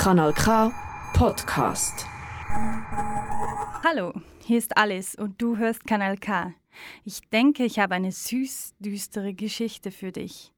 Kanal 0.00 0.32
K 0.32 0.72
Podcast. 1.12 2.06
Hallo, 3.84 4.14
hier 4.46 4.56
ist 4.56 4.74
Alice 4.78 5.14
und 5.14 5.42
du 5.42 5.58
hörst 5.58 5.86
Kanal 5.86 6.16
K. 6.16 6.54
Ich 7.04 7.20
denke, 7.28 7.66
ich 7.66 7.78
habe 7.78 7.96
eine 7.96 8.10
süß 8.10 8.76
düstere 8.78 9.34
Geschichte 9.34 9.90
für 9.90 10.10
dich. 10.10 10.54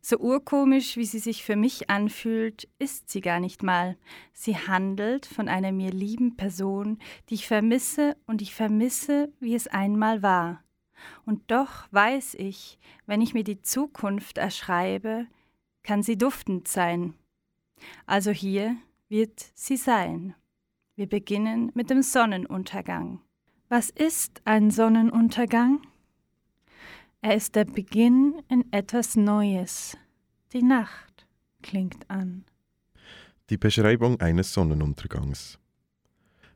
So 0.00 0.16
urkomisch, 0.16 0.96
wie 0.96 1.04
sie 1.04 1.18
sich 1.18 1.44
für 1.44 1.56
mich 1.56 1.90
anfühlt, 1.90 2.70
ist 2.78 3.10
sie 3.10 3.20
gar 3.20 3.38
nicht 3.38 3.62
mal. 3.62 3.98
Sie 4.32 4.56
handelt 4.56 5.26
von 5.26 5.50
einer 5.50 5.72
mir 5.72 5.90
lieben 5.90 6.38
Person, 6.38 6.98
die 7.28 7.34
ich 7.34 7.46
vermisse 7.46 8.16
und 8.26 8.40
ich 8.40 8.54
vermisse, 8.54 9.30
wie 9.40 9.54
es 9.54 9.68
einmal 9.68 10.22
war. 10.22 10.64
Und 11.26 11.50
doch 11.50 11.86
weiß 11.90 12.32
ich, 12.38 12.78
wenn 13.04 13.20
ich 13.20 13.34
mir 13.34 13.44
die 13.44 13.60
Zukunft 13.60 14.38
erschreibe, 14.38 15.26
kann 15.82 16.02
sie 16.02 16.16
duftend 16.16 16.66
sein. 16.66 17.12
Also 18.06 18.30
hier 18.30 18.78
wird 19.08 19.50
sie 19.54 19.76
sein. 19.76 20.34
Wir 20.94 21.08
beginnen 21.08 21.70
mit 21.74 21.90
dem 21.90 22.02
Sonnenuntergang. 22.02 23.20
Was 23.68 23.90
ist 23.90 24.40
ein 24.44 24.70
Sonnenuntergang? 24.70 25.82
Er 27.20 27.34
ist 27.34 27.56
der 27.56 27.64
Beginn 27.64 28.42
in 28.48 28.72
etwas 28.72 29.16
Neues. 29.16 29.96
Die 30.52 30.62
Nacht 30.62 31.26
klingt 31.62 32.08
an. 32.08 32.44
Die 33.50 33.58
Beschreibung 33.58 34.20
eines 34.20 34.52
Sonnenuntergangs. 34.52 35.58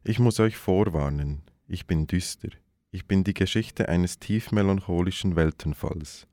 Ich 0.02 0.18
muss 0.18 0.40
euch 0.40 0.56
vorwarnen, 0.56 1.42
ich 1.66 1.86
bin 1.86 2.06
düster. 2.06 2.50
Ich 2.92 3.06
bin 3.06 3.22
die 3.22 3.34
Geschichte 3.34 3.88
eines 3.88 4.18
tief 4.18 4.50
melancholischen 4.50 5.36
Weltenfalls. 5.36 6.26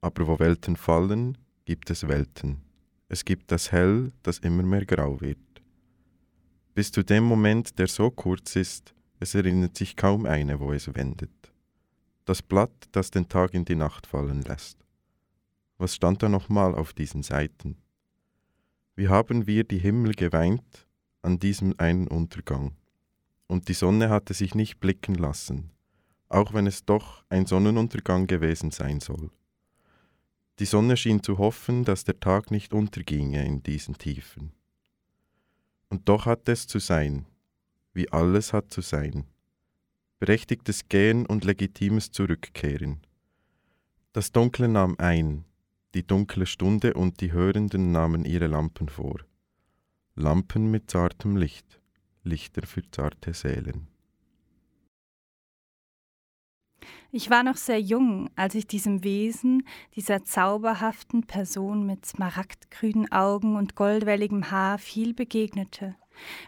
Aber 0.00 0.26
wo 0.26 0.38
Welten 0.38 0.76
fallen, 0.76 1.36
gibt 1.64 1.90
es 1.90 2.08
Welten. 2.08 2.65
Es 3.08 3.24
gibt 3.24 3.52
das 3.52 3.70
Hell, 3.70 4.12
das 4.22 4.38
immer 4.38 4.64
mehr 4.64 4.84
grau 4.84 5.20
wird. 5.20 5.38
Bis 6.74 6.90
zu 6.90 7.04
dem 7.04 7.24
Moment, 7.24 7.78
der 7.78 7.86
so 7.86 8.10
kurz 8.10 8.56
ist, 8.56 8.94
es 9.20 9.34
erinnert 9.34 9.76
sich 9.76 9.96
kaum 9.96 10.26
eine, 10.26 10.58
wo 10.58 10.72
es 10.72 10.92
wendet. 10.94 11.30
Das 12.24 12.42
Blatt, 12.42 12.88
das 12.90 13.12
den 13.12 13.28
Tag 13.28 13.54
in 13.54 13.64
die 13.64 13.76
Nacht 13.76 14.06
fallen 14.06 14.42
lässt. 14.42 14.84
Was 15.78 15.94
stand 15.94 16.22
da 16.22 16.28
nochmal 16.28 16.74
auf 16.74 16.92
diesen 16.92 17.22
Seiten? 17.22 17.76
Wie 18.96 19.08
haben 19.08 19.46
wir 19.46 19.62
die 19.62 19.78
Himmel 19.78 20.14
geweint 20.14 20.88
an 21.22 21.38
diesem 21.38 21.74
einen 21.78 22.08
Untergang? 22.08 22.72
Und 23.46 23.68
die 23.68 23.74
Sonne 23.74 24.10
hatte 24.10 24.34
sich 24.34 24.56
nicht 24.56 24.80
blicken 24.80 25.14
lassen, 25.14 25.70
auch 26.28 26.52
wenn 26.52 26.66
es 26.66 26.84
doch 26.84 27.24
ein 27.28 27.46
Sonnenuntergang 27.46 28.26
gewesen 28.26 28.72
sein 28.72 28.98
soll. 28.98 29.30
Die 30.58 30.64
Sonne 30.64 30.96
schien 30.96 31.22
zu 31.22 31.38
hoffen, 31.38 31.84
dass 31.84 32.04
der 32.04 32.18
Tag 32.18 32.50
nicht 32.50 32.72
unterginge 32.72 33.44
in 33.44 33.62
diesen 33.62 33.98
Tiefen. 33.98 34.52
Und 35.88 36.08
doch 36.08 36.26
hat 36.26 36.48
es 36.48 36.66
zu 36.66 36.78
sein, 36.78 37.26
wie 37.92 38.10
alles 38.10 38.52
hat 38.52 38.72
zu 38.72 38.80
sein. 38.80 39.24
Berechtigtes 40.18 40.88
Gehen 40.88 41.26
und 41.26 41.44
legitimes 41.44 42.10
Zurückkehren. 42.10 43.02
Das 44.12 44.32
Dunkle 44.32 44.68
nahm 44.68 44.96
ein, 44.98 45.44
die 45.94 46.06
dunkle 46.06 46.46
Stunde 46.46 46.94
und 46.94 47.20
die 47.20 47.32
Hörenden 47.32 47.92
nahmen 47.92 48.24
ihre 48.24 48.46
Lampen 48.46 48.88
vor. 48.88 49.18
Lampen 50.14 50.70
mit 50.70 50.90
zartem 50.90 51.36
Licht, 51.36 51.80
Lichter 52.22 52.66
für 52.66 52.82
zarte 52.90 53.34
Seelen. 53.34 53.88
Ich 57.12 57.30
war 57.30 57.42
noch 57.42 57.56
sehr 57.56 57.80
jung, 57.80 58.30
als 58.36 58.54
ich 58.54 58.66
diesem 58.66 59.04
Wesen, 59.04 59.66
dieser 59.94 60.24
zauberhaften 60.24 61.26
Person 61.26 61.86
mit 61.86 62.04
smaragdgrünen 62.04 63.10
Augen 63.12 63.56
und 63.56 63.74
goldwelligem 63.74 64.50
Haar 64.50 64.78
viel 64.78 65.14
begegnete. 65.14 65.94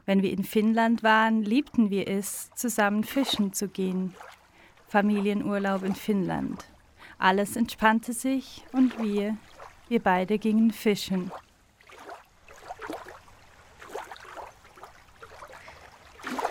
Wenn 0.06 0.22
wir 0.22 0.32
in 0.32 0.44
Finnland 0.44 1.02
waren, 1.02 1.42
liebten 1.42 1.90
wir 1.90 2.08
es, 2.08 2.50
zusammen 2.54 3.04
fischen 3.04 3.52
zu 3.52 3.68
gehen. 3.68 4.14
Familienurlaub 4.88 5.82
in 5.82 5.94
Finnland. 5.94 6.64
Alles 7.18 7.56
entspannte 7.56 8.12
sich 8.12 8.64
und 8.72 8.98
wir, 9.02 9.36
wir 9.88 10.00
beide 10.00 10.38
gingen 10.38 10.70
fischen. 10.70 11.30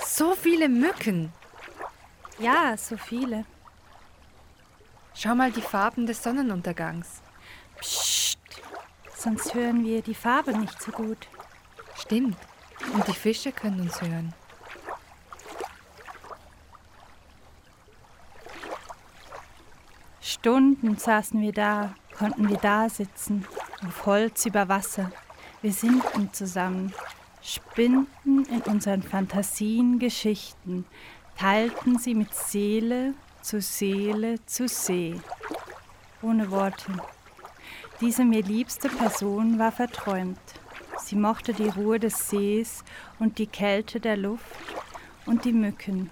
So 0.06 0.34
viele 0.34 0.68
Mücken. 0.68 1.32
Ja, 2.40 2.76
so 2.76 2.98
viele. 2.98 3.46
Schau 5.20 5.34
mal 5.34 5.52
die 5.52 5.62
Farben 5.62 6.06
des 6.06 6.22
Sonnenuntergangs. 6.22 7.24
Psst, 7.80 8.38
sonst 9.16 9.56
hören 9.56 9.84
wir 9.84 10.04
die 10.04 10.14
Farbe 10.14 10.56
nicht 10.56 10.80
so 10.80 10.92
gut. 10.92 11.18
Stimmt. 11.96 12.38
Und 12.94 13.08
die 13.08 13.14
Fische 13.14 13.52
können 13.52 13.82
uns 13.82 14.00
hören. 14.00 14.32
Stunden 20.22 20.98
saßen 20.98 21.42
wir 21.42 21.52
da, 21.52 21.96
konnten 22.16 22.48
wir 22.48 22.58
da 22.58 22.88
sitzen, 22.88 23.48
auf 23.88 24.06
Holz 24.06 24.46
über 24.46 24.70
Wasser. 24.70 25.12
Wir 25.64 25.74
sinken 25.74 26.32
zusammen, 26.32 26.94
spinnten 27.42 28.46
in 28.46 28.62
unseren 28.72 29.02
Fantasien 29.02 29.98
Geschichten, 29.98 30.86
teilten 31.36 31.98
sie 31.98 32.14
mit 32.14 32.36
Seele 32.36 33.16
zu 33.48 33.62
Seele 33.62 34.46
zu 34.46 34.68
See. 34.68 35.22
Ohne 36.22 36.52
Worte. 36.52 36.92
Diese 38.02 38.26
mir 38.26 38.44
liebste 38.44 38.90
Person 38.90 39.58
war 39.58 39.72
verträumt. 39.72 40.38
Sie 41.00 41.16
mochte 41.16 41.54
die 41.54 41.70
Ruhe 41.70 41.98
des 41.98 42.30
Sees 42.30 42.84
und 43.20 43.38
die 43.38 43.48
Kälte 43.48 44.02
der 44.02 44.18
Luft 44.18 44.44
und 45.26 45.46
die 45.46 45.54
Mücken. 45.54 46.10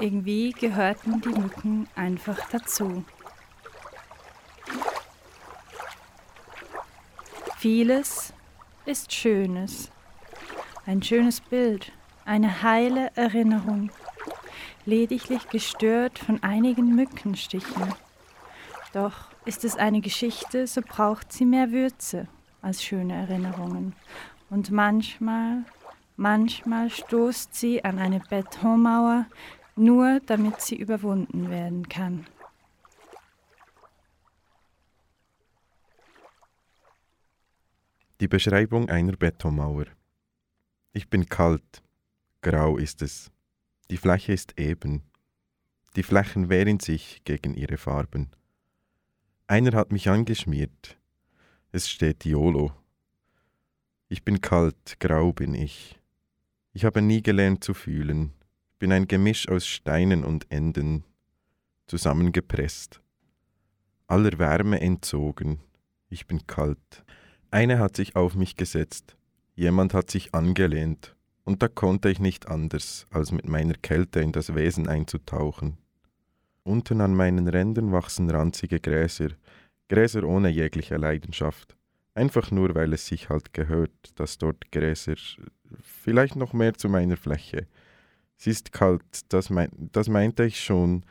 Irgendwie 0.00 0.50
gehörten 0.50 1.20
die 1.20 1.28
Mücken 1.28 1.88
einfach 1.94 2.40
dazu. 2.50 3.04
Vieles 7.58 8.32
ist 8.86 9.12
Schönes. 9.12 9.88
Ein 10.84 11.00
schönes 11.00 11.40
Bild, 11.40 11.92
eine 12.24 12.62
heile 12.62 13.12
Erinnerung, 13.14 13.92
lediglich 14.86 15.48
gestört 15.48 16.18
von 16.18 16.42
einigen 16.42 16.94
Mückenstichen. 16.94 17.94
Doch 18.92 19.30
ist 19.44 19.64
es 19.64 19.76
eine 19.76 20.00
Geschichte, 20.00 20.66
so 20.66 20.80
braucht 20.80 21.32
sie 21.32 21.44
mehr 21.44 21.72
Würze 21.72 22.28
als 22.62 22.82
schöne 22.82 23.14
Erinnerungen. 23.14 23.94
Und 24.50 24.70
manchmal, 24.70 25.64
manchmal 26.16 26.90
stoßt 26.90 27.54
sie 27.54 27.84
an 27.84 27.98
eine 27.98 28.20
Betonmauer, 28.20 29.26
nur 29.76 30.20
damit 30.26 30.60
sie 30.60 30.76
überwunden 30.76 31.50
werden 31.50 31.88
kann. 31.88 32.26
Die 38.20 38.28
Beschreibung 38.28 38.88
einer 38.88 39.16
Betonmauer. 39.16 39.86
Ich 40.92 41.10
bin 41.10 41.28
kalt, 41.28 41.82
grau 42.40 42.78
ist 42.78 43.02
es. 43.02 43.33
Die 43.90 43.98
Fläche 43.98 44.32
ist 44.32 44.58
eben. 44.58 45.02
Die 45.96 46.02
Flächen 46.02 46.48
wehren 46.48 46.80
sich 46.80 47.22
gegen 47.24 47.54
ihre 47.54 47.76
Farben. 47.76 48.30
Einer 49.46 49.76
hat 49.76 49.92
mich 49.92 50.08
angeschmiert. 50.08 50.98
Es 51.70 51.90
steht 51.90 52.24
YOLO. 52.24 52.72
Ich 54.08 54.24
bin 54.24 54.40
kalt, 54.40 54.98
grau 55.00 55.32
bin 55.32 55.54
ich. 55.54 56.00
Ich 56.72 56.84
habe 56.84 57.02
nie 57.02 57.22
gelernt 57.22 57.62
zu 57.62 57.74
fühlen, 57.74 58.32
bin 58.78 58.90
ein 58.90 59.06
Gemisch 59.06 59.48
aus 59.48 59.66
Steinen 59.66 60.24
und 60.24 60.50
Enden, 60.50 61.04
zusammengepresst. 61.86 63.00
Aller 64.06 64.38
Wärme 64.38 64.80
entzogen, 64.80 65.60
ich 66.08 66.26
bin 66.26 66.46
kalt. 66.46 67.04
Eine 67.50 67.78
hat 67.78 67.96
sich 67.96 68.16
auf 68.16 68.34
mich 68.34 68.56
gesetzt, 68.56 69.16
jemand 69.54 69.94
hat 69.94 70.10
sich 70.10 70.34
angelehnt, 70.34 71.14
und 71.44 71.62
da 71.62 71.68
konnte 71.68 72.08
ich 72.08 72.18
nicht 72.18 72.48
anders, 72.48 73.06
als 73.10 73.30
mit 73.30 73.46
meiner 73.46 73.74
Kälte 73.74 74.20
in 74.20 74.32
das 74.32 74.54
Wesen 74.54 74.88
einzutauchen. 74.88 75.76
Unten 76.62 77.02
an 77.02 77.14
meinen 77.14 77.46
Rändern 77.46 77.92
wachsen 77.92 78.30
ranzige 78.30 78.80
Gräser, 78.80 79.28
Gräser 79.88 80.24
ohne 80.24 80.48
jegliche 80.48 80.96
Leidenschaft. 80.96 81.76
Einfach 82.14 82.50
nur, 82.50 82.74
weil 82.74 82.92
es 82.94 83.06
sich 83.06 83.28
halt 83.28 83.52
gehört, 83.52 83.90
dass 84.16 84.38
dort 84.38 84.72
Gräser, 84.72 85.16
vielleicht 85.80 86.36
noch 86.36 86.54
mehr 86.54 86.74
zu 86.74 86.88
meiner 86.88 87.18
Fläche. 87.18 87.66
Sie 88.36 88.50
ist 88.50 88.72
kalt, 88.72 89.02
das, 89.28 89.50
mein, 89.50 89.70
das 89.92 90.08
meinte 90.08 90.44
ich 90.44 90.60
schon. 90.60 91.04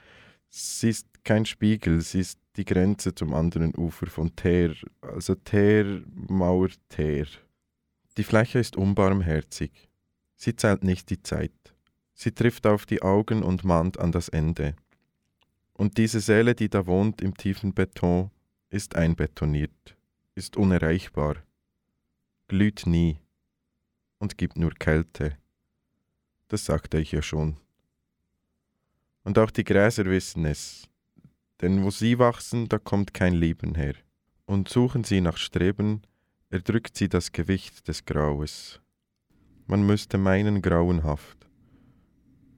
Sie 0.49 0.89
ist 0.89 1.07
kein 1.23 1.45
Spiegel, 1.45 2.01
sie 2.01 2.21
ist 2.21 2.39
die 2.55 2.65
Grenze 2.65 3.13
zum 3.13 3.33
anderen 3.33 3.75
Ufer 3.75 4.07
von 4.07 4.35
Teer, 4.35 4.73
also 5.01 5.35
Teer, 5.35 6.01
Mauer, 6.27 6.69
Teer. 6.89 7.27
Die 8.17 8.23
Fläche 8.23 8.59
ist 8.59 8.75
unbarmherzig. 8.75 9.89
Sie 10.43 10.57
zählt 10.57 10.83
nicht 10.83 11.09
die 11.09 11.23
Zeit. 11.23 11.73
Sie 12.13 12.33
trifft 12.33 12.67
auf 12.67 12.85
die 12.85 13.01
Augen 13.01 13.43
und 13.43 13.63
mahnt 13.63 13.97
an 13.97 14.11
das 14.11 14.27
Ende. 14.27 14.75
Und 15.71 15.97
diese 15.97 16.19
Seele, 16.19 16.53
die 16.53 16.67
da 16.67 16.85
wohnt 16.85 17.21
im 17.21 17.37
tiefen 17.37 17.73
Beton, 17.73 18.29
ist 18.69 18.97
einbetoniert, 18.97 19.95
ist 20.35 20.57
unerreichbar, 20.57 21.37
glüht 22.49 22.85
nie. 22.85 23.21
und 24.17 24.37
gibt 24.37 24.57
nur 24.57 24.73
Kälte. 24.73 25.37
Das 26.49 26.65
sagte 26.65 26.97
ich 26.99 27.13
ja 27.13 27.21
schon. 27.21 27.55
Und 29.23 29.39
auch 29.39 29.49
die 29.49 29.63
Gräser 29.63 30.03
wissen 30.07 30.43
es, 30.43 30.89
denn 31.61 31.85
wo 31.85 31.89
sie 31.89 32.19
wachsen, 32.19 32.67
da 32.67 32.79
kommt 32.79 33.13
kein 33.13 33.33
Leben 33.33 33.75
her. 33.75 33.95
Und 34.45 34.67
suchen 34.67 35.05
sie 35.05 35.21
nach 35.21 35.37
Streben, 35.37 36.01
erdrückt 36.49 36.97
sie 36.97 37.07
das 37.07 37.31
Gewicht 37.31 37.87
des 37.87 38.03
Graues. 38.03 38.82
Man 39.67 39.85
müsste 39.85 40.17
meinen 40.17 40.61
grauenhaft. 40.61 41.49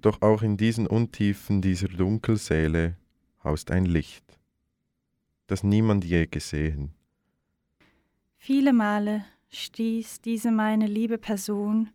Doch 0.01 0.21
auch 0.21 0.41
in 0.41 0.57
diesen 0.57 0.87
Untiefen 0.87 1.61
dieser 1.61 1.87
Dunkelsäle 1.87 2.97
haust 3.43 3.71
ein 3.71 3.85
Licht, 3.85 4.39
das 5.47 5.63
niemand 5.63 6.05
je 6.05 6.27
gesehen. 6.27 6.93
Viele 8.37 8.73
Male 8.73 9.25
stieß 9.49 10.21
diese 10.21 10.51
meine 10.51 10.87
liebe 10.87 11.17
Person 11.17 11.89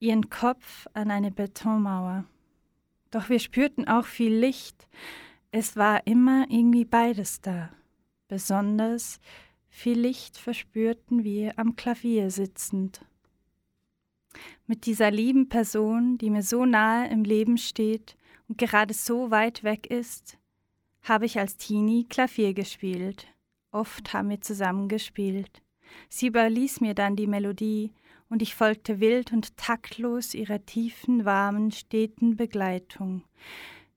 ihren 0.00 0.30
Kopf 0.30 0.86
an 0.92 1.10
eine 1.10 1.30
Betonmauer. 1.30 2.24
Doch 3.10 3.28
wir 3.28 3.38
spürten 3.38 3.88
auch 3.88 4.04
viel 4.04 4.34
Licht. 4.34 4.88
Es 5.50 5.76
war 5.76 6.06
immer 6.06 6.46
irgendwie 6.48 6.84
beides 6.84 7.40
da. 7.40 7.70
Besonders 8.28 9.18
viel 9.70 9.98
Licht 9.98 10.36
verspürten 10.36 11.24
wir 11.24 11.58
am 11.58 11.74
Klavier 11.74 12.30
sitzend. 12.30 13.00
Mit 14.66 14.86
dieser 14.86 15.10
lieben 15.10 15.48
Person, 15.48 16.18
die 16.18 16.30
mir 16.30 16.42
so 16.42 16.64
nahe 16.64 17.08
im 17.08 17.24
Leben 17.24 17.58
steht 17.58 18.16
und 18.48 18.58
gerade 18.58 18.94
so 18.94 19.30
weit 19.30 19.64
weg 19.64 19.86
ist, 19.86 20.38
habe 21.02 21.26
ich 21.26 21.38
als 21.38 21.56
Teenie 21.56 22.04
Klavier 22.04 22.54
gespielt. 22.54 23.26
Oft 23.70 24.12
haben 24.12 24.30
wir 24.30 24.40
zusammen 24.40 24.88
gespielt. 24.88 25.62
Sie 26.08 26.26
überließ 26.26 26.80
mir 26.80 26.94
dann 26.94 27.16
die 27.16 27.26
Melodie, 27.26 27.92
und 28.30 28.42
ich 28.42 28.54
folgte 28.54 29.00
wild 29.00 29.32
und 29.32 29.56
taktlos 29.56 30.34
ihrer 30.34 30.64
tiefen, 30.66 31.24
warmen, 31.24 31.70
steten 31.72 32.36
Begleitung. 32.36 33.22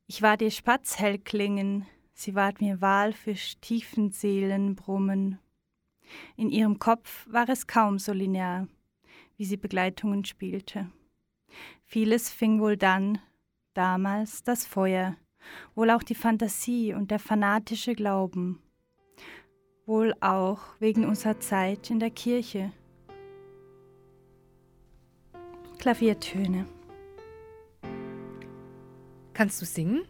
Ich 0.08 0.22
war 0.22 0.38
dir 0.38 0.52
Spatzhellklingen, 0.52 1.86
sie 2.14 2.36
ward 2.36 2.62
mir 2.62 2.82
Walfisch, 2.82 3.58
tiefen 3.60 4.12
Seelenbrummen. 4.12 5.40
In 6.38 6.50
ihrem 6.50 6.80
Kopf 6.80 7.28
war 7.30 7.50
es 7.50 7.68
kaum 7.68 8.00
so 8.00 8.14
linear, 8.14 8.68
wie 9.42 9.46
sie 9.46 9.58
Begleitungen 9.58 10.24
spielte. 10.24 10.92
Vieles 11.84 12.30
fing 12.30 12.62
wohl 12.62 12.78
dann, 12.78 13.18
damals, 13.74 14.44
das 14.44 14.68
Feuer, 14.68 15.18
wohl 15.74 15.90
auch 15.90 16.04
die 16.04 16.14
Fantasie 16.14 16.94
und 16.94 17.10
der 17.10 17.18
fanatische 17.18 17.96
Glauben, 17.96 18.62
wohl 19.88 20.14
auch 20.22 20.60
wegen 20.78 21.06
unserer 21.06 21.40
Zeit 21.40 21.90
in 21.90 22.00
der 22.00 22.12
Kirche. 22.12 22.72
Klaviertöne. 25.80 26.68
Kannst 29.34 29.60
du 29.60 29.66
singen? 29.66 30.04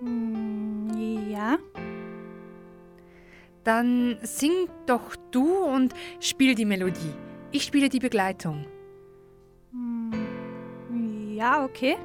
Hm, 0.00 1.30
ja. 1.30 1.56
Dann 3.64 4.18
sing 4.20 4.52
doch 4.84 5.16
du 5.30 5.56
und 5.56 5.94
spiel 6.20 6.54
die 6.54 6.66
Melodie. 6.66 7.27
Ich 7.50 7.64
spiele 7.64 7.88
die 7.88 7.98
Begleitung. 7.98 8.66
Hm, 9.72 10.12
ja, 11.34 11.64
okay. 11.64 11.96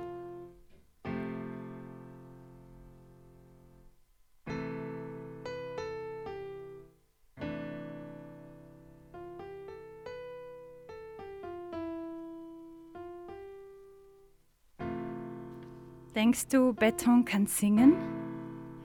Denkst 16.16 16.48
du, 16.50 16.74
Beton 16.74 17.26
kann 17.26 17.48
singen? 17.48 17.96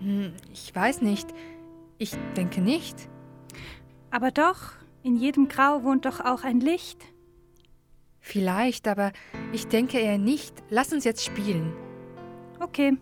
Hm, 0.01 0.33
ich 0.53 0.75
weiß 0.75 1.03
nicht. 1.03 1.29
Ich 1.99 2.17
denke 2.37 2.61
nicht. 2.61 3.09
Aber 4.11 4.31
doch, 4.31 4.73
in 5.09 5.17
jedem 5.17 5.49
Grau 5.49 5.83
wohnt 5.83 6.05
doch 6.05 6.21
auch 6.21 6.45
ein 6.45 6.61
Licht. 6.61 7.03
Vielleicht, 8.21 8.87
aber 8.87 9.13
ich 9.53 9.67
denke 9.67 9.99
eher 9.99 10.19
nicht. 10.19 10.55
Lass 10.69 10.93
uns 10.93 11.05
jetzt 11.05 11.25
spielen. 11.25 11.73
Okay. 12.61 12.97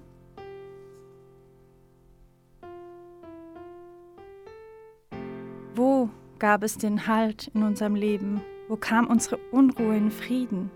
Wo 5.75 6.09
gab 6.39 6.63
es 6.63 6.79
den 6.79 7.09
Halt 7.09 7.49
in 7.49 7.65
unserem 7.65 7.97
Leben? 7.97 8.41
Wo 8.69 8.77
kam 8.77 9.09
unsere 9.09 9.39
Unruhe 9.51 9.97
in 9.97 10.11
Frieden? 10.11 10.71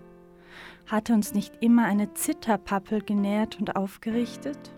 Hatte 0.85 1.13
uns 1.13 1.33
nicht 1.33 1.53
immer 1.61 1.85
eine 1.85 2.13
Zitterpappel 2.13 3.01
genährt 3.01 3.57
und 3.57 3.77
aufgerichtet? 3.77 4.73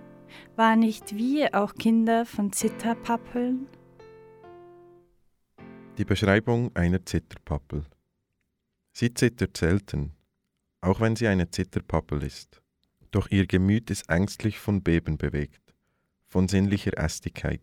War 0.55 0.75
nicht 0.75 1.15
wir 1.17 1.55
auch 1.55 1.73
Kinder 1.73 2.25
von 2.25 2.51
Zitterpappeln? 2.51 3.67
Die 5.99 6.05
Beschreibung 6.05 6.75
einer 6.75 7.05
Zitterpappel. 7.05 7.85
Sie 8.93 9.13
zittert 9.13 9.55
selten, 9.55 10.13
auch 10.81 10.99
wenn 10.99 11.15
sie 11.15 11.27
eine 11.27 11.51
Zitterpappel 11.51 12.23
ist. 12.23 12.63
Doch 13.11 13.29
ihr 13.29 13.45
Gemüt 13.45 13.91
ist 13.91 14.09
ängstlich 14.09 14.57
von 14.57 14.81
Beben 14.81 15.19
bewegt, 15.19 15.75
von 16.25 16.47
sinnlicher 16.47 16.97
Ästigkeit, 16.97 17.61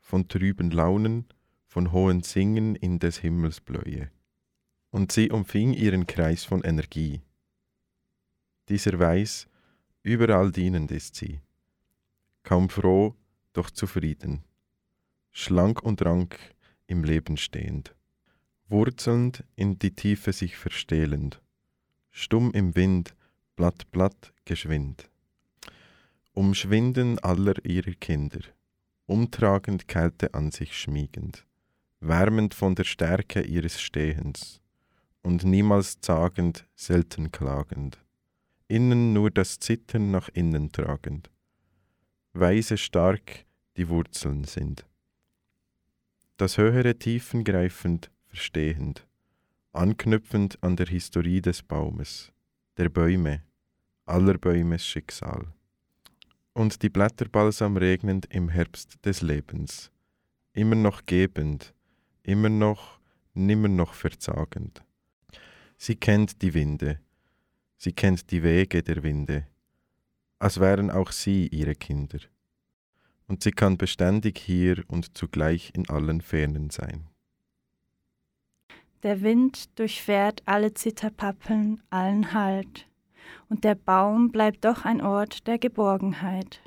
von 0.00 0.26
trüben 0.26 0.72
Launen, 0.72 1.28
von 1.68 1.92
hohen 1.92 2.24
Singen 2.24 2.74
in 2.74 2.98
des 2.98 3.18
Himmels 3.18 3.60
Bläue. 3.60 4.10
Und 4.90 5.12
sie 5.12 5.30
umfing 5.30 5.72
ihren 5.72 6.08
Kreis 6.08 6.42
von 6.42 6.64
Energie. 6.64 7.22
Dieser 8.68 8.98
weiß, 8.98 9.46
überall 10.02 10.50
dienend 10.50 10.90
ist 10.90 11.14
sie, 11.14 11.40
kaum 12.42 12.70
froh, 12.70 13.14
doch 13.52 13.70
zufrieden, 13.70 14.42
schlank 15.30 15.80
und 15.80 16.04
rank 16.04 16.40
im 16.88 17.04
Leben 17.04 17.36
stehend, 17.36 17.94
wurzelnd 18.68 19.44
in 19.54 19.78
die 19.78 19.94
Tiefe 19.94 20.32
sich 20.32 20.56
verstehlend, 20.56 21.40
stumm 22.10 22.50
im 22.52 22.74
Wind, 22.74 23.14
Blatt, 23.54 23.90
Blatt, 23.92 24.32
geschwind. 24.44 25.08
Umschwinden 26.32 27.18
aller 27.18 27.64
ihrer 27.64 27.92
Kinder, 27.92 28.40
umtragend 29.06 29.86
Kälte 29.86 30.34
an 30.34 30.50
sich 30.50 30.76
schmiegend, 30.76 31.46
wärmend 32.00 32.54
von 32.54 32.74
der 32.74 32.84
Stärke 32.84 33.42
ihres 33.42 33.80
Stehens. 33.80 34.60
Und 35.22 35.44
niemals 35.44 36.00
zagend, 36.00 36.66
selten 36.74 37.32
klagend, 37.32 37.98
innen 38.66 39.12
nur 39.12 39.30
das 39.30 39.58
Zittern 39.58 40.10
nach 40.10 40.28
innen 40.30 40.72
tragend, 40.72 41.28
weise 42.32 42.78
stark 42.78 43.44
die 43.76 43.88
Wurzeln 43.88 44.44
sind 44.44 44.87
das 46.38 46.56
höhere 46.56 46.96
Tiefen 46.96 47.42
greifend, 47.42 48.12
verstehend, 48.28 49.04
anknüpfend 49.72 50.56
an 50.62 50.76
der 50.76 50.86
Historie 50.86 51.42
des 51.42 51.64
Baumes, 51.64 52.32
der 52.76 52.88
Bäume, 52.88 53.42
aller 54.06 54.38
Bäumes 54.38 54.86
Schicksal. 54.86 55.52
Und 56.52 56.80
die 56.82 56.90
Blätter 56.90 57.28
balsam 57.28 57.76
regnend 57.76 58.26
im 58.32 58.48
Herbst 58.48 59.04
des 59.04 59.20
Lebens, 59.20 59.90
immer 60.52 60.76
noch 60.76 61.06
gebend, 61.06 61.74
immer 62.22 62.48
noch, 62.48 63.00
nimmer 63.34 63.68
noch 63.68 63.94
verzagend. 63.94 64.84
Sie 65.76 65.96
kennt 65.96 66.40
die 66.40 66.54
Winde, 66.54 67.00
sie 67.78 67.92
kennt 67.92 68.30
die 68.30 68.44
Wege 68.44 68.84
der 68.84 69.02
Winde, 69.02 69.48
als 70.38 70.60
wären 70.60 70.92
auch 70.92 71.10
sie 71.10 71.48
ihre 71.48 71.74
Kinder 71.74 72.20
und 73.28 73.42
sie 73.42 73.52
kann 73.52 73.76
beständig 73.76 74.38
hier 74.38 74.82
und 74.88 75.16
zugleich 75.16 75.70
in 75.74 75.88
allen 75.88 76.20
Fernen 76.20 76.70
sein. 76.70 77.06
Der 79.04 79.20
Wind 79.22 79.78
durchfährt 79.78 80.42
alle 80.46 80.74
Zitterpappeln, 80.74 81.80
allen 81.90 82.32
Halt, 82.32 82.88
und 83.48 83.62
der 83.62 83.76
Baum 83.76 84.32
bleibt 84.32 84.64
doch 84.64 84.84
ein 84.84 85.00
Ort 85.00 85.46
der 85.46 85.58
Geborgenheit, 85.58 86.60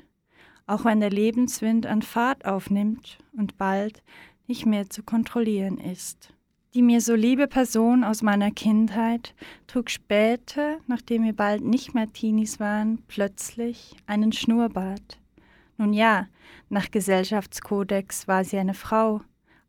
auch 0.66 0.84
wenn 0.84 1.00
der 1.00 1.10
Lebenswind 1.10 1.86
an 1.86 2.00
Fahrt 2.00 2.46
aufnimmt 2.46 3.18
und 3.36 3.58
bald 3.58 4.02
nicht 4.46 4.64
mehr 4.64 4.88
zu 4.88 5.02
kontrollieren 5.02 5.78
ist. 5.78 6.32
Die 6.74 6.82
mir 6.82 7.02
so 7.02 7.14
liebe 7.14 7.48
Person 7.48 8.02
aus 8.02 8.22
meiner 8.22 8.50
Kindheit 8.50 9.34
trug 9.66 9.90
später, 9.90 10.78
nachdem 10.86 11.24
wir 11.24 11.34
bald 11.34 11.62
nicht 11.62 11.92
mehr 11.92 12.10
Teenies 12.10 12.60
waren, 12.60 13.02
plötzlich 13.08 13.94
einen 14.06 14.32
Schnurrbart. 14.32 15.21
Nun 15.82 15.94
ja, 15.94 16.28
nach 16.68 16.92
Gesellschaftskodex 16.92 18.28
war 18.28 18.44
sie 18.44 18.56
eine 18.56 18.72
Frau, 18.72 19.20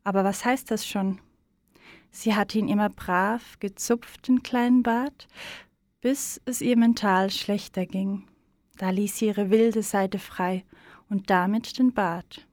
aber 0.04 0.22
was 0.22 0.44
heißt 0.44 0.70
das 0.70 0.86
schon? 0.86 1.20
Sie 2.12 2.36
hatte 2.36 2.56
ihn 2.56 2.68
immer 2.68 2.88
brav 2.88 3.58
gezupft, 3.58 4.28
den 4.28 4.44
kleinen 4.44 4.84
Bart, 4.84 5.26
bis 6.00 6.40
es 6.44 6.60
ihr 6.60 6.76
mental 6.76 7.30
schlechter 7.30 7.84
ging. 7.84 8.28
Da 8.78 8.90
ließ 8.90 9.16
sie 9.16 9.26
ihre 9.26 9.50
wilde 9.50 9.82
Seite 9.82 10.20
frei 10.20 10.64
und 11.10 11.30
damit 11.30 11.80
den 11.80 11.92
Bart. 11.92 12.46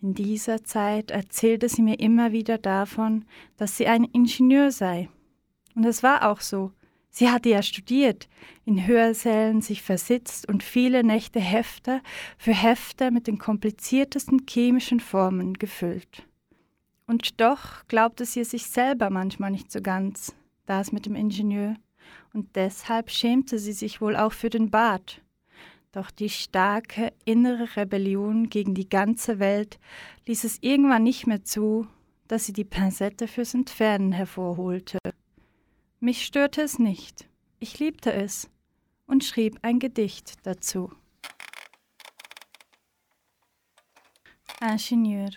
In 0.00 0.14
dieser 0.14 0.62
Zeit 0.62 1.10
erzählte 1.10 1.68
sie 1.68 1.82
mir 1.82 1.98
immer 1.98 2.30
wieder 2.30 2.58
davon, 2.58 3.24
dass 3.56 3.76
sie 3.76 3.88
ein 3.88 4.04
Ingenieur 4.04 4.70
sei. 4.70 5.08
Und 5.74 5.84
es 5.84 6.04
war 6.04 6.30
auch 6.30 6.40
so. 6.40 6.70
Sie 7.10 7.30
hatte 7.30 7.48
ja 7.48 7.62
studiert, 7.62 8.28
in 8.64 8.86
Hörsälen 8.86 9.60
sich 9.60 9.82
versitzt 9.82 10.48
und 10.48 10.62
viele 10.62 11.02
Nächte 11.02 11.40
Hefter 11.40 12.02
für 12.36 12.52
Hefter 12.52 13.10
mit 13.10 13.26
den 13.26 13.38
kompliziertesten 13.38 14.42
chemischen 14.48 15.00
Formen 15.00 15.54
gefüllt. 15.54 16.26
Und 17.06 17.40
doch 17.40 17.86
glaubte 17.88 18.26
sie 18.26 18.44
sich 18.44 18.66
selber 18.66 19.10
manchmal 19.10 19.50
nicht 19.50 19.72
so 19.72 19.80
ganz, 19.80 20.34
das 20.66 20.92
mit 20.92 21.06
dem 21.06 21.14
Ingenieur, 21.14 21.74
und 22.34 22.54
deshalb 22.54 23.10
schämte 23.10 23.58
sie 23.58 23.72
sich 23.72 24.00
wohl 24.00 24.14
auch 24.14 24.32
für 24.32 24.50
den 24.50 24.70
Bart. 24.70 25.22
Doch 25.92 26.10
die 26.10 26.28
starke 26.28 27.12
innere 27.24 27.76
Rebellion 27.76 28.50
gegen 28.50 28.74
die 28.74 28.88
ganze 28.88 29.38
Welt 29.38 29.78
ließ 30.26 30.44
es 30.44 30.58
irgendwann 30.60 31.02
nicht 31.02 31.26
mehr 31.26 31.42
zu, 31.44 31.86
dass 32.28 32.44
sie 32.44 32.52
die 32.52 32.64
Pinsette 32.64 33.26
fürs 33.26 33.54
Entfernen 33.54 34.12
hervorholte. 34.12 34.98
Mich 36.00 36.24
störte 36.24 36.62
es 36.62 36.78
nicht. 36.78 37.28
Ich 37.58 37.80
liebte 37.80 38.12
es 38.12 38.48
und 39.06 39.24
schrieb 39.24 39.58
ein 39.62 39.80
Gedicht 39.80 40.34
dazu. 40.44 40.92
Ingenieur. 44.60 45.30